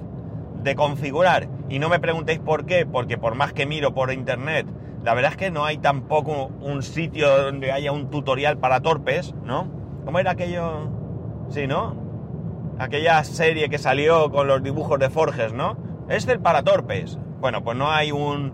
de 0.63 0.75
configurar, 0.75 1.47
y 1.69 1.79
no 1.79 1.89
me 1.89 1.99
preguntéis 1.99 2.39
por 2.39 2.65
qué, 2.65 2.85
porque 2.85 3.17
por 3.17 3.35
más 3.35 3.53
que 3.53 3.65
miro 3.65 3.93
por 3.93 4.11
internet, 4.11 4.67
la 5.03 5.13
verdad 5.13 5.31
es 5.31 5.37
que 5.37 5.51
no 5.51 5.65
hay 5.65 5.77
tampoco 5.77 6.47
un 6.61 6.81
sitio 6.81 7.43
donde 7.43 7.71
haya 7.71 7.91
un 7.91 8.09
tutorial 8.09 8.57
para 8.57 8.81
torpes, 8.81 9.33
¿no? 9.43 9.67
¿Cómo 10.03 10.19
era 10.19 10.31
aquello? 10.31 10.89
Sí, 11.49 11.67
¿no? 11.67 11.95
Aquella 12.79 13.23
serie 13.23 13.69
que 13.69 13.77
salió 13.77 14.31
con 14.31 14.47
los 14.47 14.63
dibujos 14.63 14.99
de 14.99 15.09
Forges, 15.09 15.53
¿no? 15.53 15.77
Es 16.09 16.27
el 16.27 16.39
para 16.39 16.63
torpes. 16.63 17.19
Bueno, 17.39 17.63
pues 17.63 17.77
no 17.77 17.91
hay 17.91 18.11
un 18.11 18.53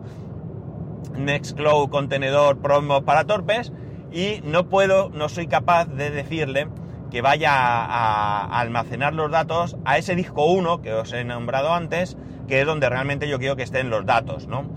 Nextcloud 1.17 1.89
contenedor 1.89 2.57
promo 2.57 3.03
para 3.03 3.25
torpes 3.25 3.71
y 4.11 4.41
no 4.43 4.67
puedo, 4.67 5.09
no 5.09 5.29
soy 5.29 5.47
capaz 5.47 5.85
de 5.85 6.11
decirle 6.11 6.67
que 7.09 7.21
vaya 7.21 7.51
a, 7.53 8.59
almacenar 8.59 9.13
los 9.13 9.29
datos 9.29 9.77
a 9.85 9.97
ese 9.97 10.15
disco 10.15 10.45
1 10.45 10.81
que 10.81 10.93
os 10.93 11.11
he 11.13 11.23
nombrado 11.23 11.73
antes, 11.73 12.17
que 12.47 12.61
es 12.61 12.65
donde 12.65 12.89
realmente 12.89 13.27
yo 13.27 13.37
quiero 13.37 13.55
que 13.55 13.63
estén 13.63 13.89
los 13.89 14.05
datos, 14.05 14.47
¿no? 14.47 14.71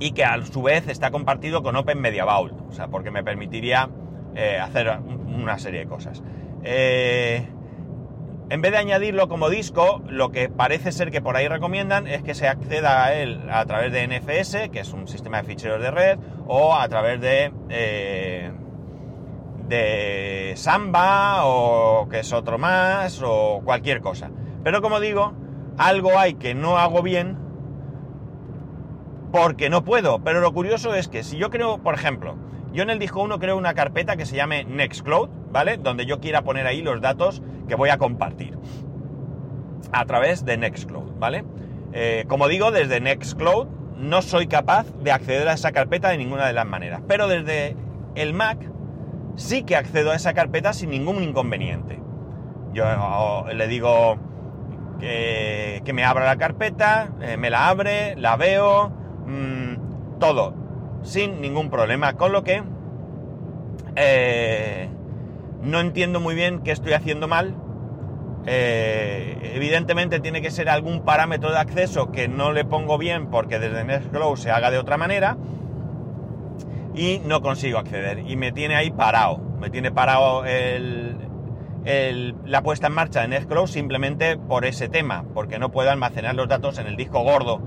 Y 0.00 0.12
que 0.12 0.24
a 0.24 0.44
su 0.44 0.62
vez 0.62 0.88
está 0.88 1.10
compartido 1.10 1.62
con 1.62 1.76
Open 1.76 2.00
Media 2.00 2.24
Vault, 2.24 2.54
o 2.68 2.72
sea, 2.72 2.88
porque 2.88 3.10
me 3.10 3.22
permitiría 3.22 3.88
eh, 4.34 4.58
hacer 4.58 4.98
una 4.98 5.58
serie 5.58 5.80
de 5.80 5.86
cosas. 5.86 6.22
Eh, 6.62 7.46
en 8.50 8.62
vez 8.62 8.72
de 8.72 8.78
añadirlo 8.78 9.28
como 9.28 9.50
disco, 9.50 10.02
lo 10.08 10.30
que 10.30 10.48
parece 10.48 10.92
ser 10.92 11.10
que 11.10 11.20
por 11.20 11.36
ahí 11.36 11.48
recomiendan 11.48 12.06
es 12.06 12.22
que 12.22 12.34
se 12.34 12.48
acceda 12.48 13.04
a 13.04 13.14
él 13.14 13.42
a 13.50 13.64
través 13.66 13.92
de 13.92 14.06
NFS, 14.06 14.70
que 14.70 14.80
es 14.80 14.92
un 14.92 15.06
sistema 15.06 15.42
de 15.42 15.44
ficheros 15.44 15.82
de 15.82 15.90
red, 15.90 16.18
o 16.46 16.74
a 16.74 16.88
través 16.88 17.20
de... 17.20 17.52
Eh, 17.68 18.52
de 19.68 20.54
Samba 20.56 21.44
o 21.44 22.08
que 22.08 22.20
es 22.20 22.32
otro 22.32 22.56
más 22.56 23.22
o 23.22 23.60
cualquier 23.64 24.00
cosa. 24.00 24.30
Pero 24.64 24.80
como 24.80 24.98
digo, 24.98 25.34
algo 25.76 26.18
hay 26.18 26.34
que 26.34 26.54
no 26.54 26.78
hago 26.78 27.02
bien 27.02 27.36
porque 29.30 29.68
no 29.68 29.84
puedo. 29.84 30.20
Pero 30.20 30.40
lo 30.40 30.52
curioso 30.52 30.94
es 30.94 31.08
que 31.08 31.22
si 31.22 31.36
yo 31.36 31.50
creo, 31.50 31.78
por 31.78 31.94
ejemplo, 31.94 32.36
yo 32.72 32.82
en 32.82 32.90
el 32.90 32.98
disco 32.98 33.20
1 33.20 33.38
creo 33.38 33.56
una 33.56 33.74
carpeta 33.74 34.16
que 34.16 34.24
se 34.24 34.36
llame 34.36 34.64
Nextcloud, 34.64 35.28
¿vale? 35.50 35.76
Donde 35.76 36.06
yo 36.06 36.20
quiera 36.20 36.42
poner 36.42 36.66
ahí 36.66 36.82
los 36.82 37.00
datos 37.00 37.42
que 37.66 37.74
voy 37.74 37.90
a 37.90 37.98
compartir 37.98 38.58
a 39.92 40.04
través 40.04 40.44
de 40.44 40.56
Nextcloud, 40.56 41.18
¿vale? 41.18 41.44
Eh, 41.92 42.24
como 42.28 42.48
digo, 42.48 42.70
desde 42.70 43.00
Nextcloud 43.00 43.66
no 43.96 44.22
soy 44.22 44.46
capaz 44.46 44.86
de 45.02 45.10
acceder 45.10 45.48
a 45.48 45.54
esa 45.54 45.72
carpeta 45.72 46.10
de 46.10 46.18
ninguna 46.18 46.46
de 46.46 46.52
las 46.52 46.66
maneras. 46.66 47.02
Pero 47.06 47.28
desde 47.28 47.76
el 48.14 48.34
Mac 48.34 48.58
sí 49.36 49.62
que 49.62 49.76
accedo 49.76 50.10
a 50.10 50.16
esa 50.16 50.34
carpeta 50.34 50.72
sin 50.72 50.90
ningún 50.90 51.22
inconveniente. 51.22 52.00
Yo 52.72 52.84
le 53.52 53.66
digo 53.66 54.18
que, 55.00 55.90
me 55.92 56.04
abra 56.04 56.26
la 56.26 56.36
carpeta, 56.36 57.10
eh, 57.20 57.36
me 57.36 57.50
la 57.50 57.68
abre, 57.68 58.14
la 58.16 58.36
veo, 58.36 58.90
mm, 59.26 60.18
todo, 60.18 60.54
sin 61.02 61.40
ningún 61.40 61.70
problema. 61.70 62.14
Con 62.14 62.32
lo 62.32 62.44
que 62.44 62.62
eh, 63.96 64.88
no 65.62 65.80
entiendo 65.80 66.20
muy 66.20 66.34
bien 66.34 66.60
qué 66.60 66.72
estoy 66.72 66.92
haciendo 66.92 67.28
mal. 67.28 67.54
Eh, 68.46 69.52
evidentemente 69.54 70.20
tiene 70.20 70.40
que 70.40 70.50
ser 70.50 70.68
algún 70.68 71.04
parámetro 71.04 71.50
de 71.50 71.58
acceso 71.58 72.10
que 72.10 72.28
no 72.28 72.52
le 72.52 72.64
pongo 72.64 72.96
bien 72.96 73.26
porque 73.26 73.58
desde 73.58 73.84
Nextcloud 73.84 74.36
se 74.36 74.50
haga 74.50 74.70
de 74.70 74.78
otra 74.78 74.96
manera 74.96 75.36
y 76.94 77.20
no 77.24 77.42
consigo 77.42 77.78
acceder. 77.78 78.20
Y 78.26 78.36
me 78.36 78.52
tiene 78.52 78.76
ahí 78.76 78.90
parado. 78.90 79.38
Me 79.60 79.70
tiene 79.70 79.90
parado 79.90 80.44
el, 80.44 81.16
la 82.44 82.62
puesta 82.62 82.86
en 82.86 82.94
marcha 82.94 83.22
de 83.22 83.28
Nextcloud 83.28 83.66
simplemente 83.66 84.36
por 84.36 84.64
ese 84.64 84.88
tema, 84.88 85.24
porque 85.34 85.58
no 85.58 85.70
puedo 85.70 85.90
almacenar 85.90 86.34
los 86.34 86.48
datos 86.48 86.78
en 86.78 86.86
el 86.86 86.96
disco 86.96 87.22
gordo, 87.22 87.60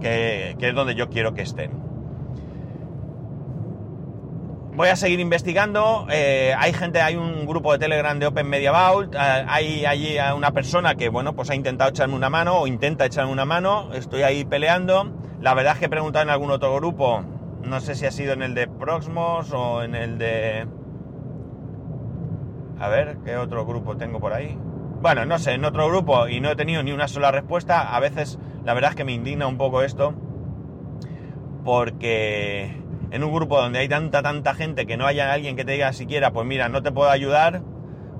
que 0.00 0.56
es 0.58 0.74
donde 0.74 0.94
yo 0.94 1.08
quiero 1.08 1.34
que 1.34 1.42
estén. 1.42 1.85
Voy 4.76 4.88
a 4.88 4.96
seguir 4.96 5.20
investigando. 5.20 6.06
eh, 6.10 6.54
hay 6.58 6.74
gente, 6.74 7.00
hay 7.00 7.16
un 7.16 7.46
grupo 7.46 7.72
de 7.72 7.78
Telegram 7.78 8.18
de 8.18 8.26
Open 8.26 8.46
Media 8.46 8.72
Vault. 8.72 9.14
eh, 9.14 9.18
hay 9.18 9.86
allí 9.86 10.18
una 10.36 10.50
persona 10.50 10.96
que, 10.96 11.08
bueno, 11.08 11.34
pues 11.34 11.48
ha 11.48 11.54
intentado 11.54 11.88
echarme 11.88 12.14
una 12.14 12.28
mano 12.28 12.58
o 12.58 12.66
intenta 12.66 13.06
echarme 13.06 13.32
una 13.32 13.46
mano. 13.46 13.88
Estoy 13.94 14.20
ahí 14.20 14.44
peleando. 14.44 15.14
La 15.40 15.54
verdad 15.54 15.72
es 15.72 15.78
que 15.78 15.86
he 15.86 15.88
preguntado 15.88 16.24
en 16.24 16.28
algún 16.28 16.50
otro 16.50 16.74
grupo. 16.74 17.24
No 17.62 17.80
sé 17.80 17.94
si 17.94 18.04
ha 18.04 18.10
sido 18.10 18.34
en 18.34 18.42
el 18.42 18.52
de 18.52 18.68
Proxmos 18.68 19.50
o 19.54 19.82
en 19.82 19.94
el 19.94 20.18
de. 20.18 20.66
A 22.78 22.88
ver, 22.90 23.16
¿qué 23.24 23.38
otro 23.38 23.64
grupo 23.64 23.96
tengo 23.96 24.20
por 24.20 24.34
ahí? 24.34 24.58
Bueno, 25.00 25.24
no 25.24 25.38
sé, 25.38 25.52
en 25.52 25.64
otro 25.64 25.88
grupo 25.88 26.28
y 26.28 26.40
no 26.40 26.50
he 26.50 26.56
tenido 26.56 26.82
ni 26.82 26.92
una 26.92 27.08
sola 27.08 27.30
respuesta. 27.30 27.96
A 27.96 28.00
veces, 28.00 28.38
la 28.62 28.74
verdad 28.74 28.90
es 28.90 28.96
que 28.96 29.04
me 29.04 29.12
indigna 29.12 29.46
un 29.46 29.56
poco 29.56 29.80
esto. 29.80 30.12
Porque 31.64 32.84
en 33.10 33.24
un 33.24 33.32
grupo 33.32 33.60
donde 33.60 33.78
hay 33.78 33.88
tanta, 33.88 34.22
tanta 34.22 34.54
gente 34.54 34.86
que 34.86 34.96
no 34.96 35.06
haya 35.06 35.32
alguien 35.32 35.56
que 35.56 35.64
te 35.64 35.72
diga 35.72 35.92
siquiera, 35.92 36.32
pues 36.32 36.46
mira, 36.46 36.68
no 36.68 36.82
te 36.82 36.92
puedo 36.92 37.10
ayudar, 37.10 37.62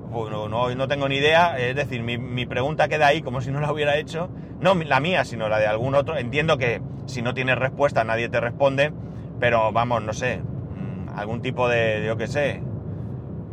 bueno, 0.09 0.47
no, 0.47 0.87
tengo 0.87 1.09
ni 1.09 1.17
idea. 1.17 1.57
Es 1.57 1.75
decir, 1.75 2.01
mi, 2.01 2.45
pregunta 2.45 2.87
queda 2.87 3.07
ahí 3.07 3.21
como 3.21 3.41
si 3.41 3.51
no 3.51 3.59
la 3.59 3.71
hubiera 3.71 3.97
hecho. 3.97 4.29
No 4.59 4.73
la 4.73 4.99
mía, 4.99 5.25
sino 5.25 5.49
la 5.49 5.59
de 5.59 5.67
algún 5.67 5.95
otro. 5.95 6.17
Entiendo 6.17 6.57
que 6.57 6.81
si 7.05 7.21
no 7.21 7.33
tienes 7.33 7.57
respuesta 7.57 8.03
nadie 8.03 8.29
te 8.29 8.39
responde, 8.39 8.91
pero 9.39 9.71
vamos, 9.71 10.01
no 10.03 10.13
sé, 10.13 10.37
mm, 10.39 11.17
algún 11.17 11.41
tipo 11.41 11.69
de, 11.69 12.03
yo 12.05 12.17
qué 12.17 12.27
sé, 12.27 12.61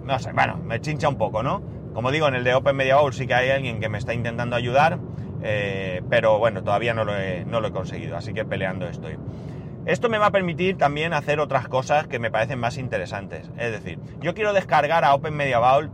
no 0.05 0.19
sé, 0.19 0.33
bueno, 0.33 0.57
me 0.57 0.81
chincha 0.81 1.09
un 1.09 1.17
poco, 1.17 1.43
¿no? 1.43 1.63
Como 1.93 2.11
digo, 2.11 2.27
en 2.27 2.35
el 2.35 2.45
de 2.45 2.55
Open 2.55 2.75
Media 2.75 2.97
Bowl 2.97 3.13
sí 3.13 3.27
que 3.27 3.35
hay 3.35 3.51
alguien 3.51 3.81
que 3.81 3.89
me 3.89 3.99
está 3.99 4.15
intentando 4.15 4.57
ayudar, 4.57 4.99
eh, 5.43 6.03
pero 6.09 6.39
bueno, 6.39 6.65
todavía 6.65 6.95
no 6.95 7.05
lo 7.05 7.15
he 7.67 7.73
conseguido, 7.73 8.17
así 8.17 8.33
que 8.33 8.45
peleando 8.45 8.87
estoy. 8.87 9.17
Esto 9.87 10.09
me 10.09 10.17
va 10.17 10.27
a 10.27 10.31
permitir 10.31 10.79
también 10.79 11.13
hacer 11.13 11.41
otras 11.41 11.69
cosas 11.69 12.07
que 12.07 12.19
me 12.19 12.31
parecen 12.31 12.59
más 12.59 12.79
interesantes. 12.79 13.51
Es 13.59 13.71
decir, 13.71 13.99
yo 14.21 14.35
quiero 14.35 14.55
descargar 14.55 15.05
a 15.05 15.15
Open 15.15 15.35
Media 15.35 15.59
Vault 15.59 15.93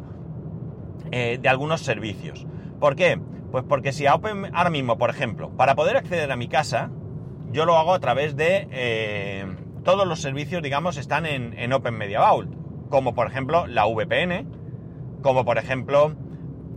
eh, 1.10 1.38
de 1.42 1.48
algunos 1.48 1.80
servicios. 1.80 2.46
¿Por 2.78 2.94
qué? 2.94 3.20
Pues 3.50 3.64
porque 3.68 3.92
si 3.92 4.06
a 4.06 4.14
Open, 4.14 4.54
ahora 4.54 4.70
mismo, 4.70 4.96
por 4.96 5.10
ejemplo, 5.10 5.50
para 5.56 5.74
poder 5.74 5.96
acceder 5.96 6.30
a 6.30 6.36
mi 6.36 6.46
casa, 6.46 6.90
yo 7.50 7.64
lo 7.64 7.76
hago 7.76 7.92
a 7.92 7.98
través 7.98 8.36
de 8.36 8.68
eh, 8.70 9.44
todos 9.82 10.06
los 10.06 10.20
servicios, 10.20 10.62
digamos, 10.62 10.96
están 10.96 11.26
en, 11.26 11.58
en 11.58 11.72
Open 11.72 11.98
Media 11.98 12.20
Vault, 12.20 12.54
como 12.90 13.12
por 13.14 13.26
ejemplo 13.26 13.66
la 13.66 13.86
VPN, 13.86 14.46
como 15.20 15.44
por 15.44 15.58
ejemplo 15.58 16.14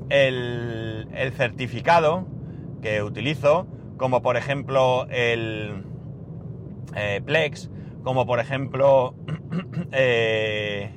el, 0.10 1.08
el 1.14 1.32
certificado 1.34 2.26
que 2.82 3.04
utilizo, 3.04 3.68
como 3.98 4.24
por 4.24 4.36
ejemplo 4.36 5.06
el 5.12 5.93
eh, 6.96 7.22
Plex, 7.26 7.70
como 8.04 8.26
por 8.26 8.40
ejemplo, 8.40 9.16
eh, 9.92 10.92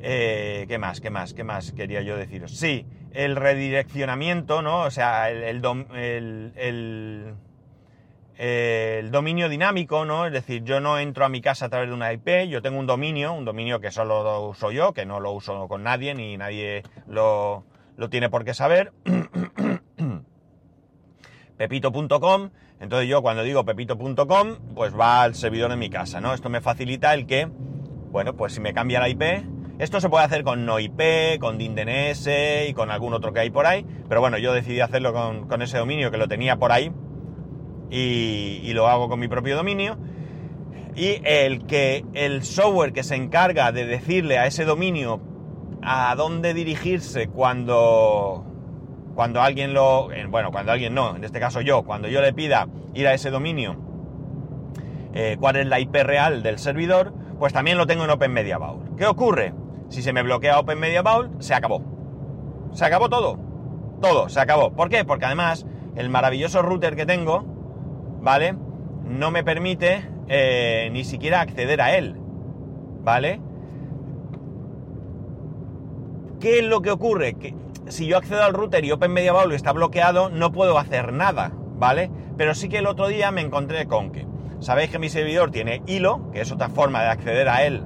eh, 0.00 0.64
¿qué 0.68 0.78
más? 0.78 1.00
¿Qué 1.00 1.10
más? 1.10 1.34
¿Qué 1.34 1.44
más 1.44 1.72
quería 1.72 2.02
yo 2.02 2.16
deciros? 2.16 2.52
Sí, 2.56 2.86
el 3.12 3.36
redireccionamiento, 3.36 4.62
¿no? 4.62 4.82
O 4.82 4.90
sea, 4.90 5.30
el, 5.30 5.42
el, 5.42 5.62
dom- 5.62 5.86
el- 5.94 6.52
el- 6.56 7.34
el 8.38 9.10
dominio 9.10 9.48
dinámico, 9.48 10.04
¿no? 10.04 10.26
Es 10.26 10.32
decir, 10.32 10.62
yo 10.62 10.78
no 10.80 10.98
entro 10.98 11.24
a 11.24 11.28
mi 11.30 11.40
casa 11.40 11.66
a 11.66 11.68
través 11.70 11.88
de 11.88 11.94
una 11.94 12.12
IP, 12.12 12.48
yo 12.48 12.60
tengo 12.60 12.78
un 12.78 12.86
dominio, 12.86 13.32
un 13.32 13.46
dominio 13.46 13.80
que 13.80 13.90
solo 13.90 14.22
lo 14.22 14.48
uso 14.48 14.70
yo, 14.70 14.92
que 14.92 15.06
no 15.06 15.20
lo 15.20 15.32
uso 15.32 15.66
con 15.68 15.82
nadie, 15.82 16.14
ni 16.14 16.36
nadie 16.36 16.82
lo, 17.06 17.64
lo 17.96 18.10
tiene 18.10 18.28
por 18.28 18.44
qué 18.44 18.52
saber. 18.52 18.92
pepito.com. 21.56 22.50
Entonces 22.80 23.08
yo 23.08 23.22
cuando 23.22 23.42
digo 23.42 23.64
pepito.com, 23.64 24.56
pues 24.74 24.98
va 24.98 25.22
al 25.22 25.34
servidor 25.34 25.70
de 25.70 25.76
mi 25.76 25.90
casa, 25.90 26.20
¿no? 26.20 26.34
Esto 26.34 26.48
me 26.48 26.60
facilita 26.60 27.14
el 27.14 27.26
que, 27.26 27.48
bueno, 28.10 28.34
pues 28.34 28.54
si 28.54 28.60
me 28.60 28.74
cambia 28.74 29.00
la 29.00 29.08
IP, 29.08 29.22
esto 29.78 30.00
se 30.00 30.08
puede 30.08 30.24
hacer 30.24 30.42
con 30.42 30.64
no 30.64 30.78
IP, 30.78 31.38
con 31.38 31.58
DIN-DNS 31.58 32.68
y 32.68 32.74
con 32.74 32.90
algún 32.90 33.12
otro 33.12 33.32
que 33.32 33.40
hay 33.40 33.50
por 33.50 33.66
ahí, 33.66 33.84
pero 34.08 34.20
bueno, 34.20 34.38
yo 34.38 34.52
decidí 34.52 34.80
hacerlo 34.80 35.12
con, 35.12 35.62
ese 35.62 35.78
dominio 35.78 36.10
que 36.10 36.16
lo 36.16 36.28
tenía 36.28 36.56
por 36.56 36.72
ahí 36.72 36.92
y 37.90 38.72
lo 38.72 38.88
hago 38.88 39.08
con 39.08 39.20
mi 39.20 39.28
propio 39.28 39.56
dominio. 39.56 39.98
Y 40.96 41.20
el 41.24 41.66
que 41.66 42.06
el 42.14 42.42
software 42.42 42.94
que 42.94 43.02
se 43.02 43.16
encarga 43.16 43.70
de 43.70 43.84
decirle 43.84 44.38
a 44.38 44.46
ese 44.46 44.64
dominio 44.64 45.20
a 45.82 46.14
dónde 46.16 46.54
dirigirse 46.54 47.28
cuando 47.28 48.45
cuando 49.16 49.40
alguien 49.40 49.74
lo 49.74 50.08
bueno 50.28 50.52
cuando 50.52 50.70
alguien 50.70 50.94
no 50.94 51.16
en 51.16 51.24
este 51.24 51.40
caso 51.40 51.62
yo 51.62 51.82
cuando 51.82 52.06
yo 52.06 52.20
le 52.20 52.32
pida 52.32 52.68
ir 52.94 53.08
a 53.08 53.14
ese 53.14 53.30
dominio 53.30 53.74
eh, 55.14 55.38
cuál 55.40 55.56
es 55.56 55.66
la 55.66 55.80
IP 55.80 55.94
real 55.94 56.42
del 56.42 56.58
servidor 56.58 57.12
pues 57.38 57.52
también 57.52 57.78
lo 57.78 57.86
tengo 57.86 58.04
en 58.04 58.10
Open 58.10 58.32
Media 58.32 58.58
Vault 58.58 58.96
¿qué 58.96 59.06
ocurre? 59.06 59.54
si 59.88 60.02
se 60.02 60.12
me 60.12 60.22
bloquea 60.22 60.60
Open 60.60 60.78
Media 60.78 61.02
Vault 61.02 61.40
se 61.40 61.54
acabó 61.54 61.82
se 62.72 62.84
acabó 62.84 63.08
todo 63.08 63.38
todo 64.02 64.28
se 64.28 64.38
acabó 64.38 64.72
¿por 64.72 64.90
qué? 64.90 65.04
porque 65.04 65.24
además 65.24 65.66
el 65.96 66.10
maravilloso 66.10 66.60
router 66.60 66.94
que 66.94 67.06
tengo 67.06 67.42
¿vale? 68.20 68.54
no 69.04 69.30
me 69.30 69.42
permite 69.42 70.10
eh, 70.28 70.90
ni 70.92 71.04
siquiera 71.04 71.40
acceder 71.40 71.80
a 71.80 71.96
él 71.96 72.16
¿vale? 73.02 73.40
¿Qué 76.40 76.58
es 76.58 76.64
lo 76.64 76.82
que 76.82 76.90
ocurre? 76.90 77.34
Que 77.34 77.54
si 77.88 78.06
yo 78.06 78.16
accedo 78.16 78.42
al 78.42 78.54
router 78.54 78.84
y 78.84 78.92
Open 78.92 79.12
Media 79.12 79.32
Vault 79.32 79.52
está 79.52 79.72
bloqueado, 79.72 80.28
no 80.28 80.52
puedo 80.52 80.78
hacer 80.78 81.12
nada, 81.12 81.52
¿vale? 81.76 82.10
Pero 82.36 82.54
sí 82.54 82.68
que 82.68 82.78
el 82.78 82.86
otro 82.86 83.08
día 83.08 83.30
me 83.30 83.40
encontré 83.40 83.86
con 83.86 84.10
que, 84.10 84.26
sabéis 84.60 84.90
que 84.90 84.98
mi 84.98 85.08
servidor 85.08 85.50
tiene 85.50 85.82
hilo, 85.86 86.30
que 86.32 86.40
es 86.40 86.52
otra 86.52 86.68
forma 86.68 87.02
de 87.02 87.08
acceder 87.08 87.48
a 87.48 87.64
él 87.64 87.84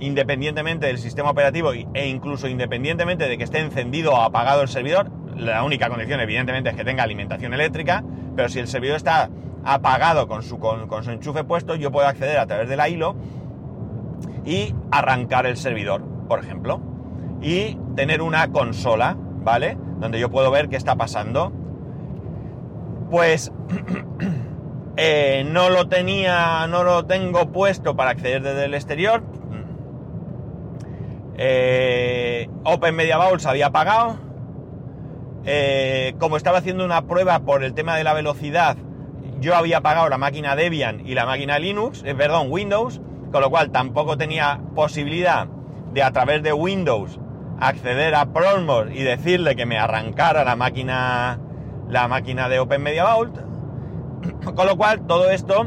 independientemente 0.00 0.86
del 0.86 0.98
sistema 0.98 1.30
operativo 1.30 1.72
e 1.72 2.08
incluso 2.08 2.48
independientemente 2.48 3.28
de 3.28 3.38
que 3.38 3.44
esté 3.44 3.60
encendido 3.60 4.12
o 4.12 4.20
apagado 4.22 4.62
el 4.62 4.68
servidor. 4.68 5.10
La 5.36 5.62
única 5.62 5.88
condición, 5.88 6.20
evidentemente, 6.20 6.70
es 6.70 6.76
que 6.76 6.84
tenga 6.84 7.04
alimentación 7.04 7.54
eléctrica, 7.54 8.02
pero 8.34 8.48
si 8.48 8.58
el 8.58 8.66
servidor 8.66 8.96
está 8.96 9.30
apagado 9.64 10.26
con 10.26 10.42
su, 10.42 10.58
con 10.58 11.04
su 11.04 11.10
enchufe 11.12 11.44
puesto, 11.44 11.76
yo 11.76 11.92
puedo 11.92 12.08
acceder 12.08 12.38
a 12.38 12.46
través 12.46 12.68
de 12.68 12.76
la 12.76 12.88
hilo 12.88 13.14
y 14.44 14.74
arrancar 14.90 15.46
el 15.46 15.56
servidor, 15.56 16.02
por 16.28 16.40
ejemplo 16.40 16.93
y 17.44 17.78
tener 17.94 18.22
una 18.22 18.50
consola, 18.50 19.16
¿vale? 19.18 19.76
Donde 19.98 20.18
yo 20.18 20.30
puedo 20.30 20.50
ver 20.50 20.70
qué 20.70 20.76
está 20.76 20.96
pasando. 20.96 21.52
Pues 23.10 23.52
eh, 24.96 25.46
no 25.46 25.68
lo 25.68 25.86
tenía, 25.88 26.66
no 26.66 26.82
lo 26.84 27.04
tengo 27.04 27.52
puesto 27.52 27.94
para 27.94 28.10
acceder 28.10 28.42
desde 28.42 28.64
el 28.64 28.74
exterior. 28.74 29.22
Eh, 31.36 32.48
Open 32.64 32.96
Media 32.96 33.18
Vault 33.18 33.40
se 33.40 33.48
había 33.48 33.66
apagado. 33.66 34.16
Eh, 35.44 36.14
como 36.18 36.38
estaba 36.38 36.58
haciendo 36.58 36.82
una 36.82 37.02
prueba 37.02 37.40
por 37.40 37.62
el 37.62 37.74
tema 37.74 37.96
de 37.96 38.04
la 38.04 38.14
velocidad, 38.14 38.78
yo 39.40 39.54
había 39.54 39.78
apagado 39.78 40.08
la 40.08 40.16
máquina 40.16 40.56
Debian 40.56 41.06
y 41.06 41.12
la 41.12 41.26
máquina 41.26 41.58
Linux, 41.58 42.02
eh, 42.06 42.14
perdón, 42.14 42.46
Windows, 42.48 43.02
con 43.30 43.42
lo 43.42 43.50
cual 43.50 43.70
tampoco 43.70 44.16
tenía 44.16 44.62
posibilidad 44.74 45.46
de 45.92 46.02
a 46.02 46.10
través 46.12 46.42
de 46.42 46.54
Windows 46.54 47.20
acceder 47.60 48.14
a 48.14 48.26
Proxmox 48.26 48.90
y 48.94 49.02
decirle 49.02 49.56
que 49.56 49.66
me 49.66 49.78
arrancara 49.78 50.44
la 50.44 50.56
máquina 50.56 51.38
la 51.88 52.08
máquina 52.08 52.48
de 52.48 52.58
Open 52.58 52.82
Media 52.82 53.04
Vault. 53.04 53.38
Con 54.54 54.66
lo 54.66 54.76
cual 54.76 55.06
todo 55.06 55.30
esto 55.30 55.66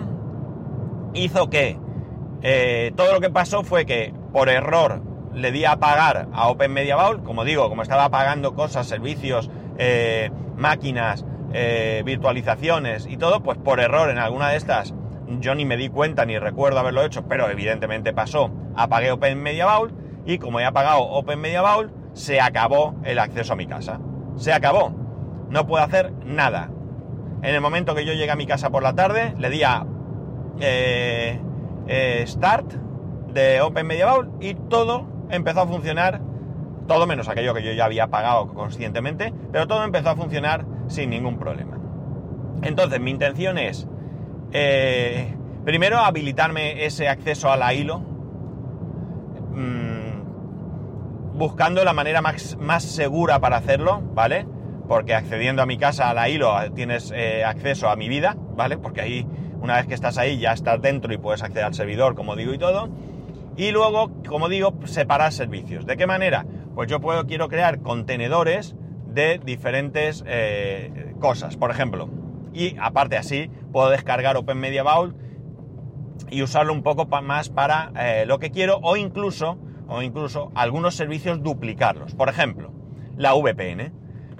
hizo 1.13 1.49
que 1.49 1.79
eh, 2.41 2.91
todo 2.95 3.13
lo 3.13 3.19
que 3.19 3.29
pasó 3.29 3.63
fue 3.63 3.85
que 3.85 4.13
por 4.31 4.49
error 4.49 5.01
le 5.33 5.51
di 5.51 5.65
a 5.65 5.73
apagar 5.73 6.27
a 6.33 6.47
Open 6.49 6.73
Media 6.73 6.95
Vault. 6.95 7.23
Como 7.23 7.43
digo 7.43 7.69
como 7.69 7.81
estaba 7.81 8.05
apagando 8.05 8.53
cosas 8.55 8.87
servicios 8.87 9.49
eh, 9.77 10.31
máquinas 10.55 11.25
eh, 11.53 12.01
virtualizaciones 12.05 13.07
y 13.07 13.17
todo 13.17 13.41
pues 13.41 13.57
por 13.57 13.79
error 13.79 14.09
en 14.09 14.17
alguna 14.17 14.49
de 14.49 14.57
estas 14.57 14.93
yo 15.39 15.55
ni 15.55 15.65
me 15.65 15.77
di 15.77 15.89
cuenta 15.89 16.25
ni 16.25 16.37
recuerdo 16.39 16.79
haberlo 16.79 17.03
hecho 17.03 17.27
pero 17.27 17.49
evidentemente 17.49 18.13
pasó. 18.13 18.51
Apagué 18.75 19.11
Open 19.11 19.41
Media 19.41 19.65
Vault 19.65 20.06
y 20.27 20.37
como 20.39 20.59
he 20.59 20.65
apagado 20.65 21.03
Open 21.03 21.39
Media 21.39 21.61
Vault, 21.61 21.91
se 22.11 22.41
acabó 22.41 22.95
el 23.05 23.17
acceso 23.17 23.53
a 23.53 23.55
mi 23.55 23.65
casa. 23.65 23.99
Se 24.35 24.51
acabó. 24.51 24.93
No 25.49 25.65
puedo 25.65 25.83
hacer 25.83 26.11
nada. 26.25 26.69
En 27.41 27.55
el 27.55 27.61
momento 27.61 27.95
que 27.95 28.05
yo 28.05 28.13
llegué 28.13 28.29
a 28.29 28.35
mi 28.35 28.45
casa 28.45 28.69
por 28.69 28.83
la 28.83 28.93
tarde, 28.93 29.33
le 29.39 29.49
di 29.49 29.63
a 29.63 29.85
eh, 30.59 31.39
eh, 31.87 32.23
Start 32.27 32.73
de 33.33 33.61
Open 33.61 33.87
Media 33.87 34.07
Vault 34.07 34.43
y 34.43 34.55
todo 34.55 35.07
empezó 35.29 35.61
a 35.61 35.67
funcionar, 35.67 36.19
todo 36.87 37.07
menos 37.07 37.29
aquello 37.29 37.53
que 37.53 37.63
yo 37.63 37.71
ya 37.71 37.85
había 37.85 38.05
apagado 38.05 38.47
conscientemente, 38.53 39.33
pero 39.53 39.65
todo 39.65 39.85
empezó 39.85 40.09
a 40.09 40.15
funcionar 40.17 40.65
sin 40.87 41.09
ningún 41.09 41.39
problema. 41.39 41.79
Entonces, 42.63 42.99
mi 42.99 43.11
intención 43.11 43.57
es, 43.57 43.87
eh, 44.51 45.33
primero, 45.63 45.99
habilitarme 45.99 46.85
ese 46.85 47.07
acceso 47.07 47.49
a 47.49 47.55
la 47.55 47.73
hilo. 47.73 47.99
Mm, 49.53 49.86
buscando 51.37 51.83
la 51.83 51.93
manera 51.93 52.21
más, 52.21 52.83
segura 52.83 53.39
para 53.39 53.57
hacerlo, 53.57 54.01
¿vale? 54.13 54.47
Porque 54.87 55.13
accediendo 55.13 55.61
a 55.61 55.65
mi 55.65 55.77
casa, 55.77 56.09
a 56.09 56.13
la 56.13 56.29
hilo, 56.29 56.53
tienes 56.73 57.11
eh, 57.15 57.43
acceso 57.43 57.89
a 57.89 57.95
mi 57.95 58.09
vida, 58.09 58.35
¿vale? 58.55 58.77
Porque 58.77 59.01
ahí, 59.01 59.27
una 59.61 59.75
vez 59.75 59.87
que 59.87 59.93
estás 59.93 60.17
ahí, 60.17 60.39
ya 60.39 60.53
estás 60.53 60.81
dentro 60.81 61.13
y 61.13 61.17
puedes 61.17 61.43
acceder 61.43 61.65
al 61.65 61.73
servidor, 61.73 62.15
como 62.15 62.35
digo, 62.35 62.53
y 62.53 62.57
todo. 62.57 62.89
Y 63.55 63.71
luego, 63.71 64.11
como 64.27 64.49
digo, 64.49 64.73
separar 64.85 65.31
servicios. 65.31 65.85
¿De 65.85 65.97
qué 65.97 66.07
manera? 66.07 66.45
Pues 66.75 66.89
yo 66.89 66.99
puedo, 66.99 67.25
quiero 67.25 67.49
crear 67.49 67.81
contenedores 67.81 68.75
de 69.07 69.39
diferentes 69.43 70.23
eh, 70.27 71.13
cosas, 71.19 71.57
por 71.57 71.71
ejemplo. 71.71 72.09
Y 72.53 72.75
aparte 72.79 73.17
así, 73.17 73.49
puedo 73.71 73.89
descargar 73.89 74.37
Open 74.37 74.57
Media 74.59 74.83
Vault 74.83 75.15
y 76.29 76.41
usarlo 76.41 76.73
un 76.73 76.83
poco 76.83 77.05
más 77.21 77.49
para 77.49 77.91
eh, 77.99 78.25
lo 78.25 78.39
que 78.39 78.51
quiero 78.51 78.79
o 78.81 78.97
incluso, 78.97 79.57
o 79.87 80.01
incluso 80.01 80.51
algunos 80.55 80.95
servicios 80.95 81.41
duplicarlos. 81.41 82.15
Por 82.15 82.29
ejemplo, 82.29 82.71
la 83.15 83.33
VPN. 83.33 83.91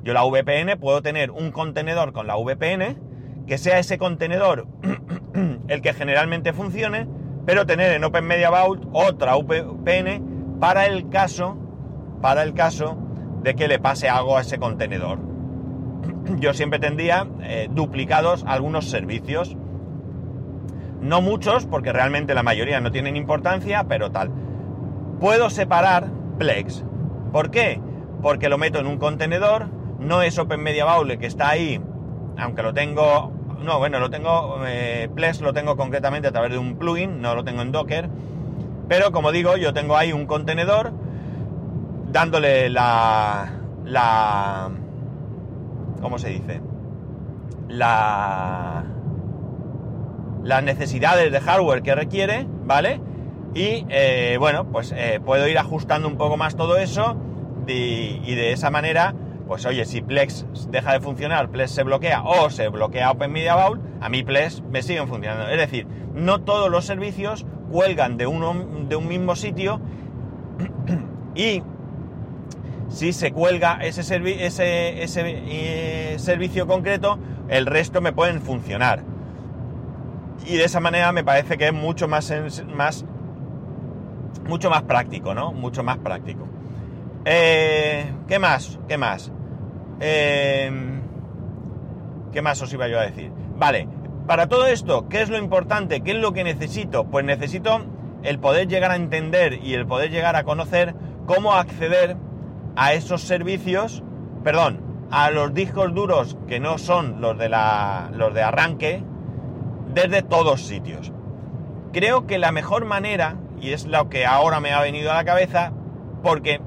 Yo 0.04 0.14
la 0.14 0.24
VPN 0.24 0.80
puedo 0.80 1.02
tener 1.02 1.32
un 1.32 1.52
contenedor 1.52 2.14
con 2.14 2.28
la 2.28 2.36
VPN, 2.36 3.46
que 3.46 3.58
sea 3.58 3.80
ese 3.80 3.98
contenedor 3.98 4.68
el 5.68 5.82
que 5.82 5.94
generalmente 5.94 6.54
funcione, 6.54 7.08
pero 7.46 7.66
tener 7.66 7.94
en 7.94 8.04
Open 8.04 8.26
Media 8.26 8.50
Vault 8.50 8.86
otra 8.94 9.36
VPN 9.36 10.58
para 10.60 10.86
el 10.86 11.10
caso, 11.10 11.58
para 12.22 12.44
el 12.44 12.54
caso 12.54 12.98
de 13.44 13.56
que 13.56 13.68
le 13.68 13.80
pase 13.80 14.10
algo 14.10 14.38
a 14.38 14.42
ese 14.42 14.60
contenedor. 14.60 15.20
Yo 16.40 16.54
siempre 16.54 16.80
tendría 16.80 17.28
eh, 17.42 17.68
duplicados 17.72 18.44
algunos 18.48 18.90
servicios 18.90 19.58
no 21.02 21.22
muchos, 21.22 21.66
porque 21.66 21.94
realmente 21.94 22.34
la 22.34 22.44
mayoría 22.44 22.80
no 22.82 22.92
tienen 22.92 23.16
importancia, 23.16 23.84
pero 23.88 24.12
tal. 24.12 24.32
Puedo 25.20 25.50
separar 25.50 26.08
Plex. 26.38 26.84
¿Por 27.32 27.52
qué? 27.52 27.82
Porque 28.22 28.50
lo 28.50 28.58
meto 28.58 28.80
en 28.80 28.88
un 28.88 28.98
contenedor, 28.98 29.68
no 30.00 30.22
es 30.22 30.38
Open 30.38 30.62
Media 30.62 30.86
Bowl 30.86 31.18
que 31.18 31.26
está 31.26 31.50
ahí, 31.50 31.82
aunque 32.38 32.64
lo 32.64 32.74
tengo... 32.74 33.32
No, 33.64 33.80
bueno, 33.80 34.00
lo 34.00 34.10
tengo... 34.10 34.60
Eh, 34.68 35.10
Plex 35.14 35.42
lo 35.42 35.54
tengo 35.54 35.76
concretamente 35.76 36.28
a 36.28 36.32
través 36.32 36.52
de 36.52 36.58
un 36.58 36.78
plugin, 36.78 37.22
no 37.22 37.36
lo 37.36 37.44
tengo 37.44 37.62
en 37.62 37.72
Docker. 37.72 38.10
Pero 38.88 39.12
como 39.12 39.32
digo, 39.32 39.58
yo 39.58 39.74
tengo 39.74 39.98
ahí 39.98 40.14
un 40.14 40.26
contenedor 40.26 40.94
dándole 42.12 42.70
la... 42.70 43.52
la 43.84 44.70
¿Cómo 46.02 46.20
se 46.20 46.30
dice? 46.30 46.62
La 47.68 48.86
las 50.48 50.64
necesidades 50.64 51.30
de 51.30 51.42
hardware 51.42 51.82
que 51.82 51.94
requiere, 51.94 52.48
¿vale? 52.64 53.02
Y 53.54 53.86
eh, 53.90 54.38
bueno, 54.40 54.66
pues 54.72 54.94
eh, 54.96 55.20
puedo 55.24 55.48
ir 55.48 55.58
ajustando 55.58 56.08
un 56.08 56.18
poco 56.18 56.38
más 56.38 56.56
todo 56.56 56.78
eso 56.78 57.18
y 57.70 58.34
de 58.36 58.54
esa 58.54 58.70
manera, 58.70 59.14
pues 59.46 59.66
oye, 59.66 59.84
si 59.84 60.02
Plex 60.02 60.46
deja 60.70 60.94
de 60.94 61.02
funcionar, 61.02 61.50
Plex 61.50 61.72
se 61.72 61.84
bloquea 61.84 62.24
o 62.24 62.50
se 62.50 62.70
bloquea 62.70 63.12
Open 63.12 63.30
Media 63.32 63.56
Vault, 63.56 63.82
a 64.00 64.08
mí 64.08 64.24
Plex 64.24 64.62
me 64.72 64.82
siguen 64.82 65.10
funcionando. 65.10 65.50
Es 65.50 65.58
decir, 65.58 65.86
no 66.14 66.40
todos 66.40 66.72
los 66.72 66.86
servicios 66.86 67.46
cuelgan 67.70 68.16
de, 68.16 68.26
uno, 68.28 68.54
de 68.88 68.96
un 68.96 69.08
mismo 69.08 69.36
sitio 69.36 69.82
y 71.36 71.62
si 72.88 73.12
se 73.12 73.34
cuelga 73.34 73.80
ese, 73.82 74.02
ese, 74.46 75.04
ese 75.04 75.22
eh, 75.26 76.20
servicio 76.20 76.68
concreto, 76.68 77.20
el 77.50 77.66
resto 77.66 78.00
me 78.00 78.14
pueden 78.14 78.42
funcionar 78.42 79.04
y 80.46 80.58
de 80.58 80.64
esa 80.64 80.80
manera 80.80 81.12
me 81.12 81.24
parece 81.24 81.58
que 81.58 81.68
es 81.68 81.74
mucho 81.74 82.08
más, 82.08 82.34
más 82.74 83.06
mucho 84.48 84.70
más 84.70 84.84
práctico, 84.84 85.34
¿no? 85.34 85.52
Mucho 85.52 85.84
más 85.84 85.98
práctico. 85.98 86.48
Eh, 87.26 88.06
¿Qué 88.28 88.40
más? 88.40 88.80
¿Qué 88.88 88.98
más? 88.98 89.32
Eh, 90.00 90.72
¿Qué 92.32 92.42
más 92.42 92.62
os 92.62 92.72
iba 92.74 92.88
yo 92.88 93.00
a 93.00 93.04
decir? 93.04 93.32
Vale, 93.58 93.88
para 94.28 94.48
todo 94.48 94.68
esto, 94.68 95.08
¿qué 95.10 95.22
es 95.22 95.30
lo 95.30 95.38
importante? 95.38 96.02
¿Qué 96.02 96.12
es 96.12 96.18
lo 96.18 96.34
que 96.34 96.44
necesito? 96.44 97.06
Pues 97.06 97.26
necesito 97.26 97.86
el 98.24 98.40
poder 98.40 98.68
llegar 98.68 98.92
a 98.92 98.96
entender 98.96 99.60
y 99.64 99.74
el 99.74 99.86
poder 99.86 100.12
llegar 100.12 100.36
a 100.36 100.44
conocer 100.44 100.96
cómo 101.26 101.54
acceder 101.54 102.18
a 102.76 102.94
esos 102.94 103.22
servicios, 103.22 104.04
perdón, 104.44 104.82
a 105.12 105.32
los 105.32 105.54
discos 105.54 105.94
duros 105.94 106.38
que 106.48 106.60
no 106.60 106.78
son 106.78 107.22
los 107.22 107.38
de 107.38 107.50
la, 107.50 108.10
los 108.14 108.34
de 108.34 108.44
arranque, 108.44 109.04
desde 109.94 110.22
todos 110.22 110.62
sitios. 110.62 111.12
Creo 111.94 112.28
que 112.28 112.38
la 112.38 112.52
mejor 112.52 112.86
manera, 112.86 113.38
y 113.60 113.72
es 113.72 113.86
lo 113.86 114.10
que 114.10 114.26
ahora 114.26 114.60
me 114.60 114.74
ha 114.74 114.82
venido 114.82 115.12
a 115.12 115.16
la 115.16 115.26
cabeza, 115.26 115.72
porque 116.24 116.62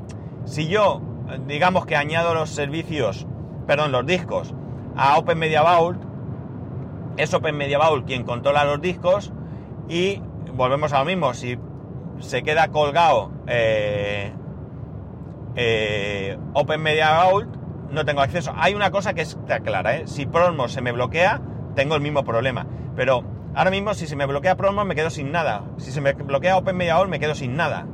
si 0.44 0.68
yo, 0.68 1.00
digamos 1.46 1.86
que 1.86 1.96
añado 1.96 2.34
los 2.34 2.50
servicios, 2.50 3.26
perdón, 3.66 3.92
los 3.92 4.06
discos 4.06 4.54
a 4.96 5.18
Open 5.18 5.38
Media 5.38 5.62
Vault, 5.62 6.02
es 7.16 7.32
Open 7.34 7.56
Media 7.56 7.78
Vault 7.78 8.06
quien 8.06 8.24
controla 8.24 8.64
los 8.64 8.80
discos 8.80 9.32
y 9.88 10.22
volvemos 10.54 10.92
a 10.92 11.00
lo 11.00 11.04
mismo, 11.04 11.34
si 11.34 11.58
se 12.18 12.42
queda 12.42 12.68
colgado 12.68 13.30
eh, 13.46 14.32
eh, 15.56 16.38
Open 16.54 16.82
Media 16.82 17.24
Vault, 17.24 17.56
no 17.90 18.04
tengo 18.04 18.20
acceso. 18.20 18.52
Hay 18.56 18.74
una 18.74 18.90
cosa 18.90 19.14
que 19.14 19.22
está 19.22 19.60
clara, 19.60 19.96
¿eh? 19.96 20.06
si 20.06 20.26
Promos 20.26 20.72
se 20.72 20.80
me 20.80 20.92
bloquea, 20.92 21.40
tengo 21.74 21.94
el 21.94 22.00
mismo 22.00 22.24
problema. 22.24 22.66
Pero 22.94 23.24
ahora 23.54 23.70
mismo 23.70 23.94
si 23.94 24.06
se 24.06 24.16
me 24.16 24.26
bloquea 24.26 24.56
Promo 24.56 24.84
me 24.84 24.94
quedo 24.94 25.10
sin 25.10 25.32
nada. 25.32 25.64
Si 25.78 25.92
se 25.92 26.00
me 26.00 26.12
bloquea 26.12 26.56
Open 26.56 26.76
Media 26.76 27.02
me 27.04 27.20
quedo 27.20 27.34
sin 27.34 27.56
nada. 27.56 27.86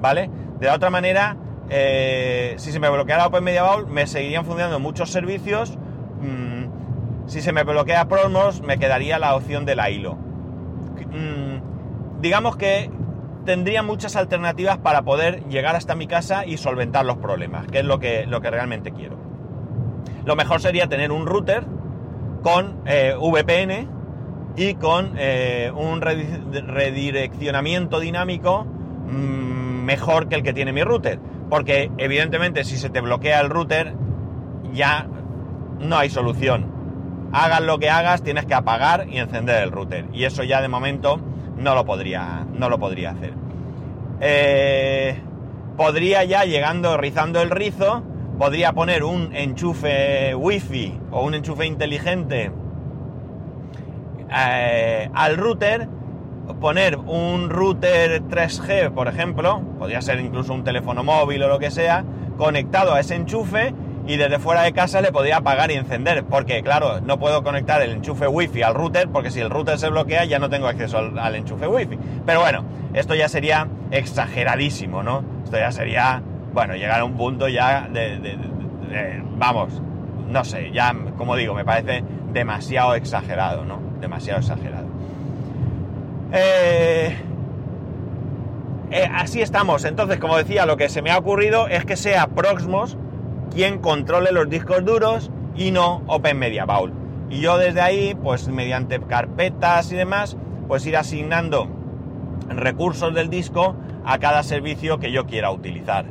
¿Vale? 0.00 0.30
De 0.58 0.66
la 0.66 0.74
otra 0.74 0.90
manera, 0.90 1.36
eh, 1.68 2.54
si 2.58 2.72
se 2.72 2.80
me 2.80 2.88
bloqueara 2.88 3.26
Open 3.26 3.44
Media 3.44 3.64
me 3.88 4.06
seguirían 4.06 4.44
funcionando 4.44 4.78
muchos 4.78 5.10
servicios. 5.10 5.78
Mm, 6.20 7.28
si 7.28 7.40
se 7.40 7.52
me 7.52 7.62
bloquea 7.62 8.08
Promos 8.08 8.62
me 8.62 8.78
quedaría 8.78 9.18
la 9.18 9.34
opción 9.34 9.64
de 9.64 9.76
la 9.76 9.90
hilo. 9.90 10.14
Mm, 10.14 12.20
digamos 12.20 12.56
que 12.56 12.90
tendría 13.44 13.82
muchas 13.82 14.16
alternativas 14.16 14.78
para 14.78 15.02
poder 15.02 15.44
llegar 15.48 15.76
hasta 15.76 15.94
mi 15.94 16.06
casa 16.06 16.44
y 16.44 16.56
solventar 16.56 17.04
los 17.04 17.16
problemas, 17.16 17.66
que 17.66 17.80
es 17.80 17.84
lo 17.84 17.98
que, 17.98 18.26
lo 18.26 18.40
que 18.40 18.50
realmente 18.50 18.92
quiero. 18.92 19.16
Lo 20.24 20.36
mejor 20.36 20.60
sería 20.60 20.88
tener 20.88 21.12
un 21.12 21.26
router 21.26 21.64
con 22.42 22.82
eh, 22.86 23.14
VPN 23.18 23.99
y 24.56 24.74
con 24.74 25.14
eh, 25.16 25.70
un 25.74 26.00
redireccionamiento 26.00 28.00
dinámico 28.00 28.64
mm, 28.64 29.84
mejor 29.84 30.28
que 30.28 30.36
el 30.36 30.42
que 30.42 30.52
tiene 30.52 30.72
mi 30.72 30.82
router. 30.82 31.18
Porque 31.48 31.90
evidentemente 31.98 32.64
si 32.64 32.76
se 32.76 32.90
te 32.90 33.00
bloquea 33.00 33.40
el 33.40 33.50
router 33.50 33.94
ya 34.72 35.06
no 35.78 35.98
hay 35.98 36.10
solución. 36.10 36.80
Hagas 37.32 37.62
lo 37.62 37.78
que 37.78 37.90
hagas, 37.90 38.22
tienes 38.22 38.46
que 38.46 38.54
apagar 38.54 39.06
y 39.08 39.18
encender 39.18 39.62
el 39.62 39.70
router. 39.70 40.06
Y 40.12 40.24
eso 40.24 40.42
ya 40.42 40.60
de 40.60 40.68
momento 40.68 41.20
no 41.56 41.74
lo 41.74 41.84
podría, 41.84 42.46
no 42.52 42.68
lo 42.68 42.78
podría 42.78 43.10
hacer. 43.10 43.34
Eh, 44.20 45.16
podría 45.76 46.24
ya, 46.24 46.44
llegando, 46.44 46.96
rizando 46.96 47.40
el 47.40 47.50
rizo, 47.50 48.02
podría 48.38 48.72
poner 48.72 49.04
un 49.04 49.34
enchufe 49.34 50.34
wifi 50.34 50.98
o 51.10 51.24
un 51.24 51.34
enchufe 51.34 51.66
inteligente 51.66 52.50
eh, 54.32 55.10
al 55.14 55.36
router, 55.36 55.88
poner 56.60 56.96
un 56.96 57.50
router 57.50 58.22
3G, 58.22 58.90
por 58.90 59.08
ejemplo, 59.08 59.62
podría 59.78 60.02
ser 60.02 60.20
incluso 60.20 60.52
un 60.52 60.64
teléfono 60.64 61.04
móvil 61.04 61.42
o 61.42 61.48
lo 61.48 61.58
que 61.58 61.70
sea, 61.70 62.04
conectado 62.36 62.94
a 62.94 63.00
ese 63.00 63.14
enchufe 63.14 63.74
y 64.06 64.16
desde 64.16 64.38
fuera 64.38 64.62
de 64.62 64.72
casa 64.72 65.00
le 65.00 65.12
podría 65.12 65.38
apagar 65.38 65.70
y 65.70 65.74
encender, 65.74 66.24
porque 66.24 66.62
claro, 66.62 67.00
no 67.00 67.18
puedo 67.18 67.42
conectar 67.42 67.82
el 67.82 67.92
enchufe 67.92 68.26
wifi 68.26 68.62
al 68.62 68.74
router, 68.74 69.08
porque 69.08 69.30
si 69.30 69.40
el 69.40 69.50
router 69.50 69.78
se 69.78 69.88
bloquea 69.88 70.24
ya 70.24 70.38
no 70.38 70.48
tengo 70.50 70.66
acceso 70.66 70.98
al, 70.98 71.34
enchufe 71.34 71.66
wifi. 71.66 71.98
Pero 72.26 72.40
bueno, 72.40 72.64
esto 72.94 73.14
ya 73.14 73.28
sería 73.28 73.68
exageradísimo, 73.90 75.02
¿no? 75.02 75.22
Esto 75.44 75.58
ya 75.58 75.70
sería, 75.70 76.22
bueno, 76.52 76.74
llegar 76.74 77.00
a 77.00 77.04
un 77.04 77.16
punto 77.16 77.48
ya 77.48 77.88
de 77.92 78.18
vamos, 79.36 79.80
no 80.28 80.44
sé, 80.44 80.70
ya 80.72 80.94
como 81.16 81.36
digo, 81.36 81.54
me 81.54 81.64
parece 81.64 82.02
demasiado 82.32 82.94
exagerado, 82.94 83.64
¿no? 83.64 83.80
Demasiado 84.00 84.40
exagerado. 84.40 84.86
Eh, 86.32 87.16
eh, 88.90 89.08
así 89.14 89.40
estamos. 89.40 89.84
Entonces, 89.84 90.18
como 90.18 90.36
decía, 90.36 90.66
lo 90.66 90.76
que 90.76 90.88
se 90.88 91.02
me 91.02 91.10
ha 91.10 91.18
ocurrido 91.18 91.68
es 91.68 91.84
que 91.84 91.96
sea 91.96 92.26
Proxmos 92.28 92.96
quien 93.52 93.78
controle 93.78 94.32
los 94.32 94.48
discos 94.48 94.84
duros 94.84 95.30
y 95.56 95.70
no 95.70 96.02
Open 96.06 96.38
Media 96.38 96.64
Vault. 96.64 96.94
Y 97.30 97.40
yo 97.40 97.58
desde 97.58 97.80
ahí, 97.80 98.16
pues 98.20 98.48
mediante 98.48 99.00
carpetas 99.00 99.92
y 99.92 99.96
demás, 99.96 100.36
pues 100.68 100.86
ir 100.86 100.96
asignando 100.96 101.68
recursos 102.48 103.14
del 103.14 103.30
disco 103.30 103.76
a 104.04 104.18
cada 104.18 104.42
servicio 104.42 104.98
que 104.98 105.12
yo 105.12 105.26
quiera 105.26 105.50
utilizar. 105.50 106.06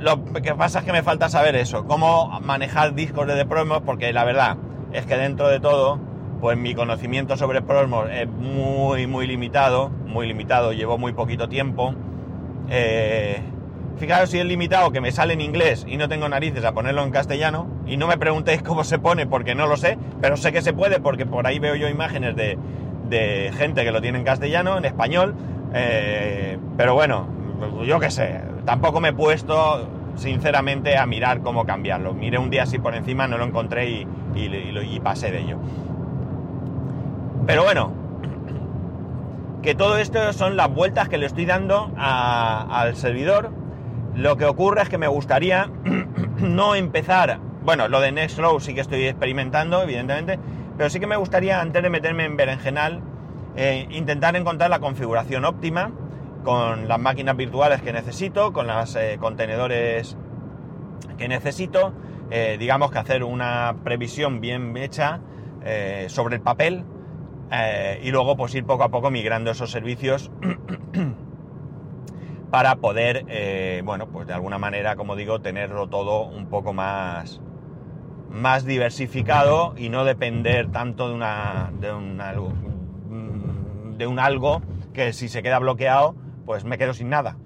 Lo 0.00 0.24
que 0.42 0.54
pasa 0.54 0.80
es 0.80 0.84
que 0.84 0.92
me 0.92 1.02
falta 1.02 1.28
saber 1.28 1.56
eso, 1.56 1.84
cómo 1.86 2.38
manejar 2.40 2.94
discos 2.94 3.26
de 3.26 3.44
Promos, 3.46 3.82
porque 3.84 4.12
la 4.12 4.24
verdad 4.24 4.56
es 4.92 5.06
que 5.06 5.16
dentro 5.16 5.48
de 5.48 5.60
todo, 5.60 5.98
pues 6.40 6.56
mi 6.56 6.74
conocimiento 6.74 7.36
sobre 7.36 7.62
Promos 7.62 8.08
es 8.10 8.28
muy, 8.28 9.06
muy 9.06 9.26
limitado, 9.26 9.90
muy 9.90 10.26
limitado, 10.26 10.72
llevo 10.72 10.98
muy 10.98 11.12
poquito 11.12 11.48
tiempo 11.48 11.94
Eh, 12.70 13.40
fijaros 13.96 14.30
si 14.30 14.38
es 14.38 14.44
limitado 14.44 14.92
que 14.92 15.00
me 15.00 15.10
sale 15.10 15.32
en 15.32 15.40
inglés 15.40 15.84
y 15.88 15.96
no 15.96 16.06
tengo 16.06 16.28
narices 16.28 16.64
a 16.64 16.72
ponerlo 16.72 17.02
en 17.02 17.10
castellano. 17.10 17.66
Y 17.86 17.96
no 17.96 18.06
me 18.06 18.18
preguntéis 18.18 18.62
cómo 18.62 18.84
se 18.84 18.98
pone 18.98 19.26
porque 19.26 19.54
no 19.54 19.66
lo 19.66 19.76
sé, 19.76 19.96
pero 20.20 20.36
sé 20.36 20.52
que 20.52 20.60
se 20.60 20.72
puede 20.72 21.00
porque 21.00 21.24
por 21.24 21.46
ahí 21.46 21.58
veo 21.58 21.74
yo 21.76 21.88
imágenes 21.88 22.36
de, 22.36 22.58
de 23.08 23.50
gente 23.56 23.84
que 23.84 23.90
lo 23.90 24.00
tiene 24.00 24.18
en 24.18 24.24
castellano, 24.24 24.76
en 24.76 24.84
español. 24.84 25.34
Eh, 25.72 26.58
pero 26.76 26.94
bueno, 26.94 27.26
yo 27.84 27.98
qué 28.00 28.10
sé, 28.10 28.42
tampoco 28.68 29.00
me 29.00 29.08
he 29.08 29.12
puesto 29.14 29.88
sinceramente 30.16 30.98
a 30.98 31.06
mirar 31.06 31.40
cómo 31.40 31.64
cambiarlo. 31.64 32.12
Miré 32.12 32.36
un 32.36 32.50
día 32.50 32.64
así 32.64 32.78
por 32.78 32.94
encima, 32.94 33.26
no 33.26 33.38
lo 33.38 33.46
encontré 33.46 33.88
y, 33.88 35.00
pasé 35.02 35.30
de 35.30 35.40
ello. 35.40 35.56
Pero 37.46 37.64
bueno, 37.64 37.94
que 39.62 39.74
todo 39.74 39.96
esto 39.96 40.34
son 40.34 40.58
las 40.58 40.68
vueltas 40.68 41.08
que 41.08 41.16
le 41.16 41.24
estoy 41.24 41.46
dando 41.46 41.90
al 41.96 42.94
servidor. 42.94 43.52
Lo 44.14 44.36
que 44.36 44.44
ocurre 44.44 44.82
es 44.82 44.90
que 44.90 44.98
me 44.98 45.08
gustaría 45.08 45.70
no 46.38 46.74
empezar, 46.74 47.38
bueno, 47.64 47.88
lo 47.88 48.02
de 48.02 48.12
Nextflow 48.12 48.60
sí 48.60 48.74
que 48.74 48.82
estoy 48.82 49.06
experimentando, 49.06 49.82
evidentemente, 49.82 50.38
pero 50.76 50.90
sí 50.90 51.00
que 51.00 51.06
me 51.06 51.16
gustaría, 51.16 51.62
antes 51.62 51.82
de 51.82 51.88
meterme 51.88 52.26
en 52.26 52.36
berenjenal, 52.36 53.00
eh, 53.56 53.88
intentar 53.92 54.36
encontrar 54.36 54.68
la 54.68 54.78
configuración 54.78 55.46
óptima 55.46 55.90
con 56.44 56.88
las 56.88 56.98
máquinas 56.98 57.36
virtuales 57.36 57.82
que 57.82 57.92
necesito, 57.92 58.52
con 58.52 58.66
los 58.66 58.96
eh, 58.96 59.18
contenedores 59.20 60.16
que 61.16 61.28
necesito, 61.28 61.92
eh, 62.30 62.56
digamos 62.58 62.90
que 62.90 62.98
hacer 62.98 63.24
una 63.24 63.76
previsión 63.84 64.40
bien 64.40 64.76
hecha 64.76 65.20
eh, 65.64 66.06
sobre 66.08 66.36
el 66.36 66.42
papel 66.42 66.84
y 68.02 68.10
luego 68.10 68.36
pues 68.36 68.54
ir 68.54 68.66
poco 68.66 68.84
a 68.84 68.90
poco 68.90 69.10
migrando 69.10 69.50
esos 69.50 69.70
servicios 69.70 70.30
para 72.50 72.76
poder, 72.76 73.24
bueno, 73.84 74.08
pues 74.08 74.26
de 74.26 74.34
alguna 74.34 74.58
manera, 74.58 74.96
como 74.96 75.16
digo, 75.16 75.40
tenerlo 75.40 75.88
todo 75.88 76.26
un 76.26 76.50
poco 76.50 76.74
más, 76.74 77.40
más 78.28 78.66
diversificado 78.66 79.72
y 79.78 79.88
no 79.88 80.04
depender 80.04 80.70
tanto 80.70 81.08
de 81.08 81.14
una, 81.14 81.72
de 81.80 81.90
un 81.90 82.20
algo, 82.20 82.52
de 83.96 84.06
un 84.06 84.18
algo 84.18 84.60
que 84.92 85.14
si 85.14 85.28
se 85.28 85.42
queda 85.42 85.58
bloqueado, 85.58 86.16
pues 86.48 86.64
me 86.64 86.78
quedo 86.78 86.94
sin 86.94 87.10
nada. 87.10 87.36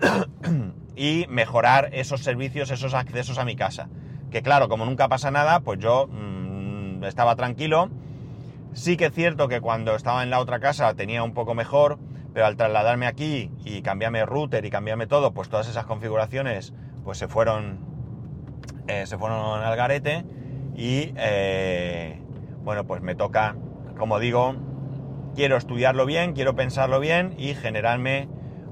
y 0.96 1.26
mejorar 1.28 1.88
esos 1.92 2.20
servicios, 2.20 2.70
esos 2.70 2.94
accesos 2.94 3.36
a 3.36 3.44
mi 3.44 3.56
casa. 3.56 3.88
Que 4.30 4.42
claro, 4.42 4.68
como 4.68 4.84
nunca 4.84 5.08
pasa 5.08 5.32
nada, 5.32 5.58
pues 5.58 5.80
yo 5.80 6.06
mmm, 6.06 7.02
estaba 7.02 7.34
tranquilo. 7.34 7.90
Sí 8.74 8.96
que 8.96 9.06
es 9.06 9.12
cierto 9.12 9.48
que 9.48 9.60
cuando 9.60 9.96
estaba 9.96 10.22
en 10.22 10.30
la 10.30 10.38
otra 10.38 10.60
casa 10.60 10.94
tenía 10.94 11.24
un 11.24 11.34
poco 11.34 11.56
mejor, 11.56 11.98
pero 12.32 12.46
al 12.46 12.56
trasladarme 12.56 13.08
aquí 13.08 13.50
y 13.64 13.82
cambiarme 13.82 14.24
router 14.24 14.64
y 14.64 14.70
cambiarme 14.70 15.08
todo, 15.08 15.32
pues 15.32 15.48
todas 15.48 15.66
esas 15.68 15.84
configuraciones 15.86 16.72
pues 17.02 17.18
se 17.18 17.26
fueron, 17.26 17.80
eh, 18.86 19.04
se 19.04 19.18
fueron 19.18 19.64
al 19.64 19.76
garete 19.76 20.24
y 20.76 21.12
eh, 21.16 22.22
bueno, 22.62 22.86
pues 22.86 23.02
me 23.02 23.16
toca, 23.16 23.56
como 23.98 24.20
digo, 24.20 24.54
quiero 25.34 25.56
estudiarlo 25.56 26.06
bien, 26.06 26.32
quiero 26.32 26.54
pensarlo 26.54 27.00
bien 27.00 27.34
y 27.38 27.54
generarme 27.54 28.28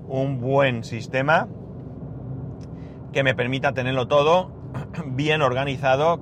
un 0.08 0.40
buen 0.40 0.84
sistema 0.84 1.48
que 3.12 3.22
me 3.22 3.34
permita 3.34 3.72
tenerlo 3.72 4.08
todo 4.08 4.50
bien 5.06 5.42
organizado, 5.42 6.20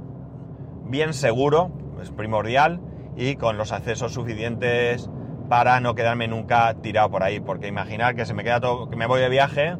bien 0.85 1.13
seguro, 1.13 1.71
es 2.01 2.11
primordial, 2.11 2.81
y 3.17 3.37
con 3.37 3.59
los 3.59 3.73
accesos 3.73 4.13
suficientes 4.13 5.11
para 5.49 5.81
no 5.81 5.95
quedarme 5.95 6.29
nunca 6.29 6.73
tirado 6.75 7.11
por 7.11 7.23
ahí, 7.23 7.41
porque 7.41 7.67
imaginar 7.67 8.15
que 8.15 8.27
se 8.27 8.35
me 8.35 8.45
queda 8.45 8.61
todo, 8.61 8.89
que 8.89 8.97
me 8.97 9.07
voy 9.07 9.21
de 9.21 9.29
viaje 9.29 9.77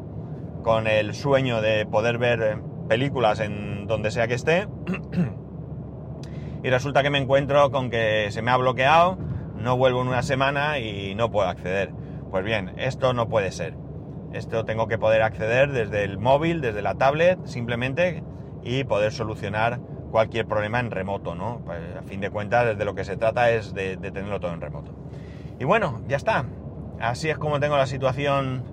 con 0.63 0.87
el 0.87 1.13
sueño 1.13 1.61
de 1.61 1.85
poder 1.85 2.17
ver 2.17 2.61
películas 2.87 3.39
en 3.39 3.87
donde 3.87 4.11
sea 4.11 4.27
que 4.27 4.33
esté, 4.33 4.67
y 6.63 6.69
resulta 6.69 7.01
que 7.01 7.09
me 7.09 7.19
encuentro 7.19 7.71
con 7.71 7.89
que 7.89 8.27
se 8.31 8.41
me 8.41 8.51
ha 8.51 8.57
bloqueado, 8.57 9.17
no 9.61 9.77
vuelvo 9.77 10.01
en 10.01 10.07
una 10.07 10.23
semana 10.23 10.79
y 10.79 11.15
no 11.15 11.31
puedo 11.31 11.47
acceder. 11.47 11.91
Pues 12.31 12.43
bien, 12.43 12.73
esto 12.77 13.13
no 13.13 13.29
puede 13.29 13.51
ser. 13.51 13.75
Esto 14.33 14.63
tengo 14.65 14.87
que 14.87 14.97
poder 14.97 15.21
acceder 15.21 15.71
desde 15.71 16.03
el 16.03 16.17
móvil, 16.17 16.61
desde 16.61 16.81
la 16.81 16.95
tablet, 16.95 17.39
simplemente, 17.45 18.23
y 18.63 18.83
poder 18.83 19.11
solucionar 19.11 19.79
cualquier 20.11 20.45
problema 20.45 20.79
en 20.79 20.91
remoto, 20.91 21.35
¿no? 21.35 21.61
Pues, 21.65 21.79
a 21.97 22.03
fin 22.03 22.21
de 22.21 22.29
cuentas, 22.29 22.77
de 22.77 22.85
lo 22.85 22.95
que 22.95 23.03
se 23.03 23.17
trata 23.17 23.51
es 23.51 23.73
de, 23.73 23.97
tenerlo 23.97 24.39
todo 24.39 24.53
en 24.53 24.61
remoto. 24.61 24.91
Y 25.59 25.65
bueno, 25.65 26.01
ya 26.07 26.17
está. 26.17 26.45
Así 26.99 27.29
es 27.29 27.37
como 27.37 27.59
tengo 27.59 27.77
la 27.77 27.87
situación 27.87 28.63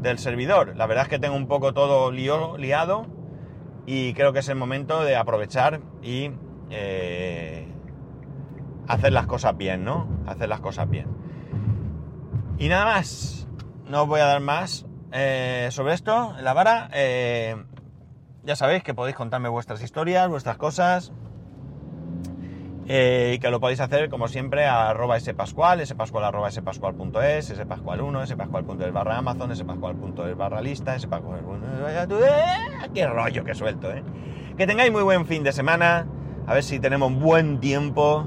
del 0.00 0.18
servidor. 0.18 0.76
La 0.76 0.86
verdad 0.86 1.04
es 1.04 1.08
que 1.08 1.18
tengo 1.18 1.36
un 1.36 1.46
poco 1.46 1.72
todo 1.72 2.10
liado 2.10 3.06
y 3.86 4.14
creo 4.14 4.32
que 4.32 4.40
es 4.40 4.48
el 4.48 4.56
momento 4.56 5.04
de 5.04 5.16
aprovechar 5.16 5.80
y 6.02 6.30
eh, 6.70 7.63
hacer 8.88 9.12
las 9.12 9.26
cosas 9.26 9.56
bien, 9.56 9.84
¿no? 9.84 10.08
Hacer 10.26 10.48
las 10.48 10.60
cosas 10.60 10.88
bien. 10.88 11.06
Y 12.58 12.68
nada 12.68 12.84
más. 12.84 13.46
No 13.88 14.02
os 14.02 14.08
voy 14.08 14.20
a 14.20 14.24
dar 14.26 14.40
más 14.40 14.86
eh, 15.12 15.68
sobre 15.70 15.94
esto, 15.94 16.34
la 16.40 16.54
vara. 16.54 16.88
Eh, 16.94 17.54
ya 18.44 18.56
sabéis 18.56 18.82
que 18.82 18.94
podéis 18.94 19.16
contarme 19.16 19.48
vuestras 19.48 19.82
historias, 19.82 20.28
vuestras 20.28 20.56
cosas. 20.56 21.12
Eh, 22.86 23.32
y 23.34 23.38
que 23.38 23.50
lo 23.50 23.60
podéis 23.60 23.80
hacer, 23.80 24.10
como 24.10 24.28
siempre, 24.28 24.66
a 24.66 24.90
arroba 24.90 25.18
spascual, 25.18 25.86
spascual 25.86 26.24
arroba 26.24 26.50
spascual.es, 26.50 27.58
spascual1, 27.58 28.26
spascual.es 28.26 28.92
barra 28.92 29.16
Amazon, 29.16 29.56
spascual.es 29.56 30.36
barra 30.36 30.60
lista, 30.60 30.98
spascual... 30.98 31.40
¡Qué 32.92 33.06
rollo 33.06 33.44
que 33.44 33.54
suelto, 33.54 33.90
eh! 33.90 34.02
Que 34.58 34.66
tengáis 34.66 34.92
muy 34.92 35.02
buen 35.02 35.24
fin 35.24 35.42
de 35.42 35.52
semana, 35.52 36.06
a 36.46 36.54
ver 36.54 36.62
si 36.62 36.78
tenemos 36.78 37.14
buen 37.14 37.58
tiempo. 37.58 38.26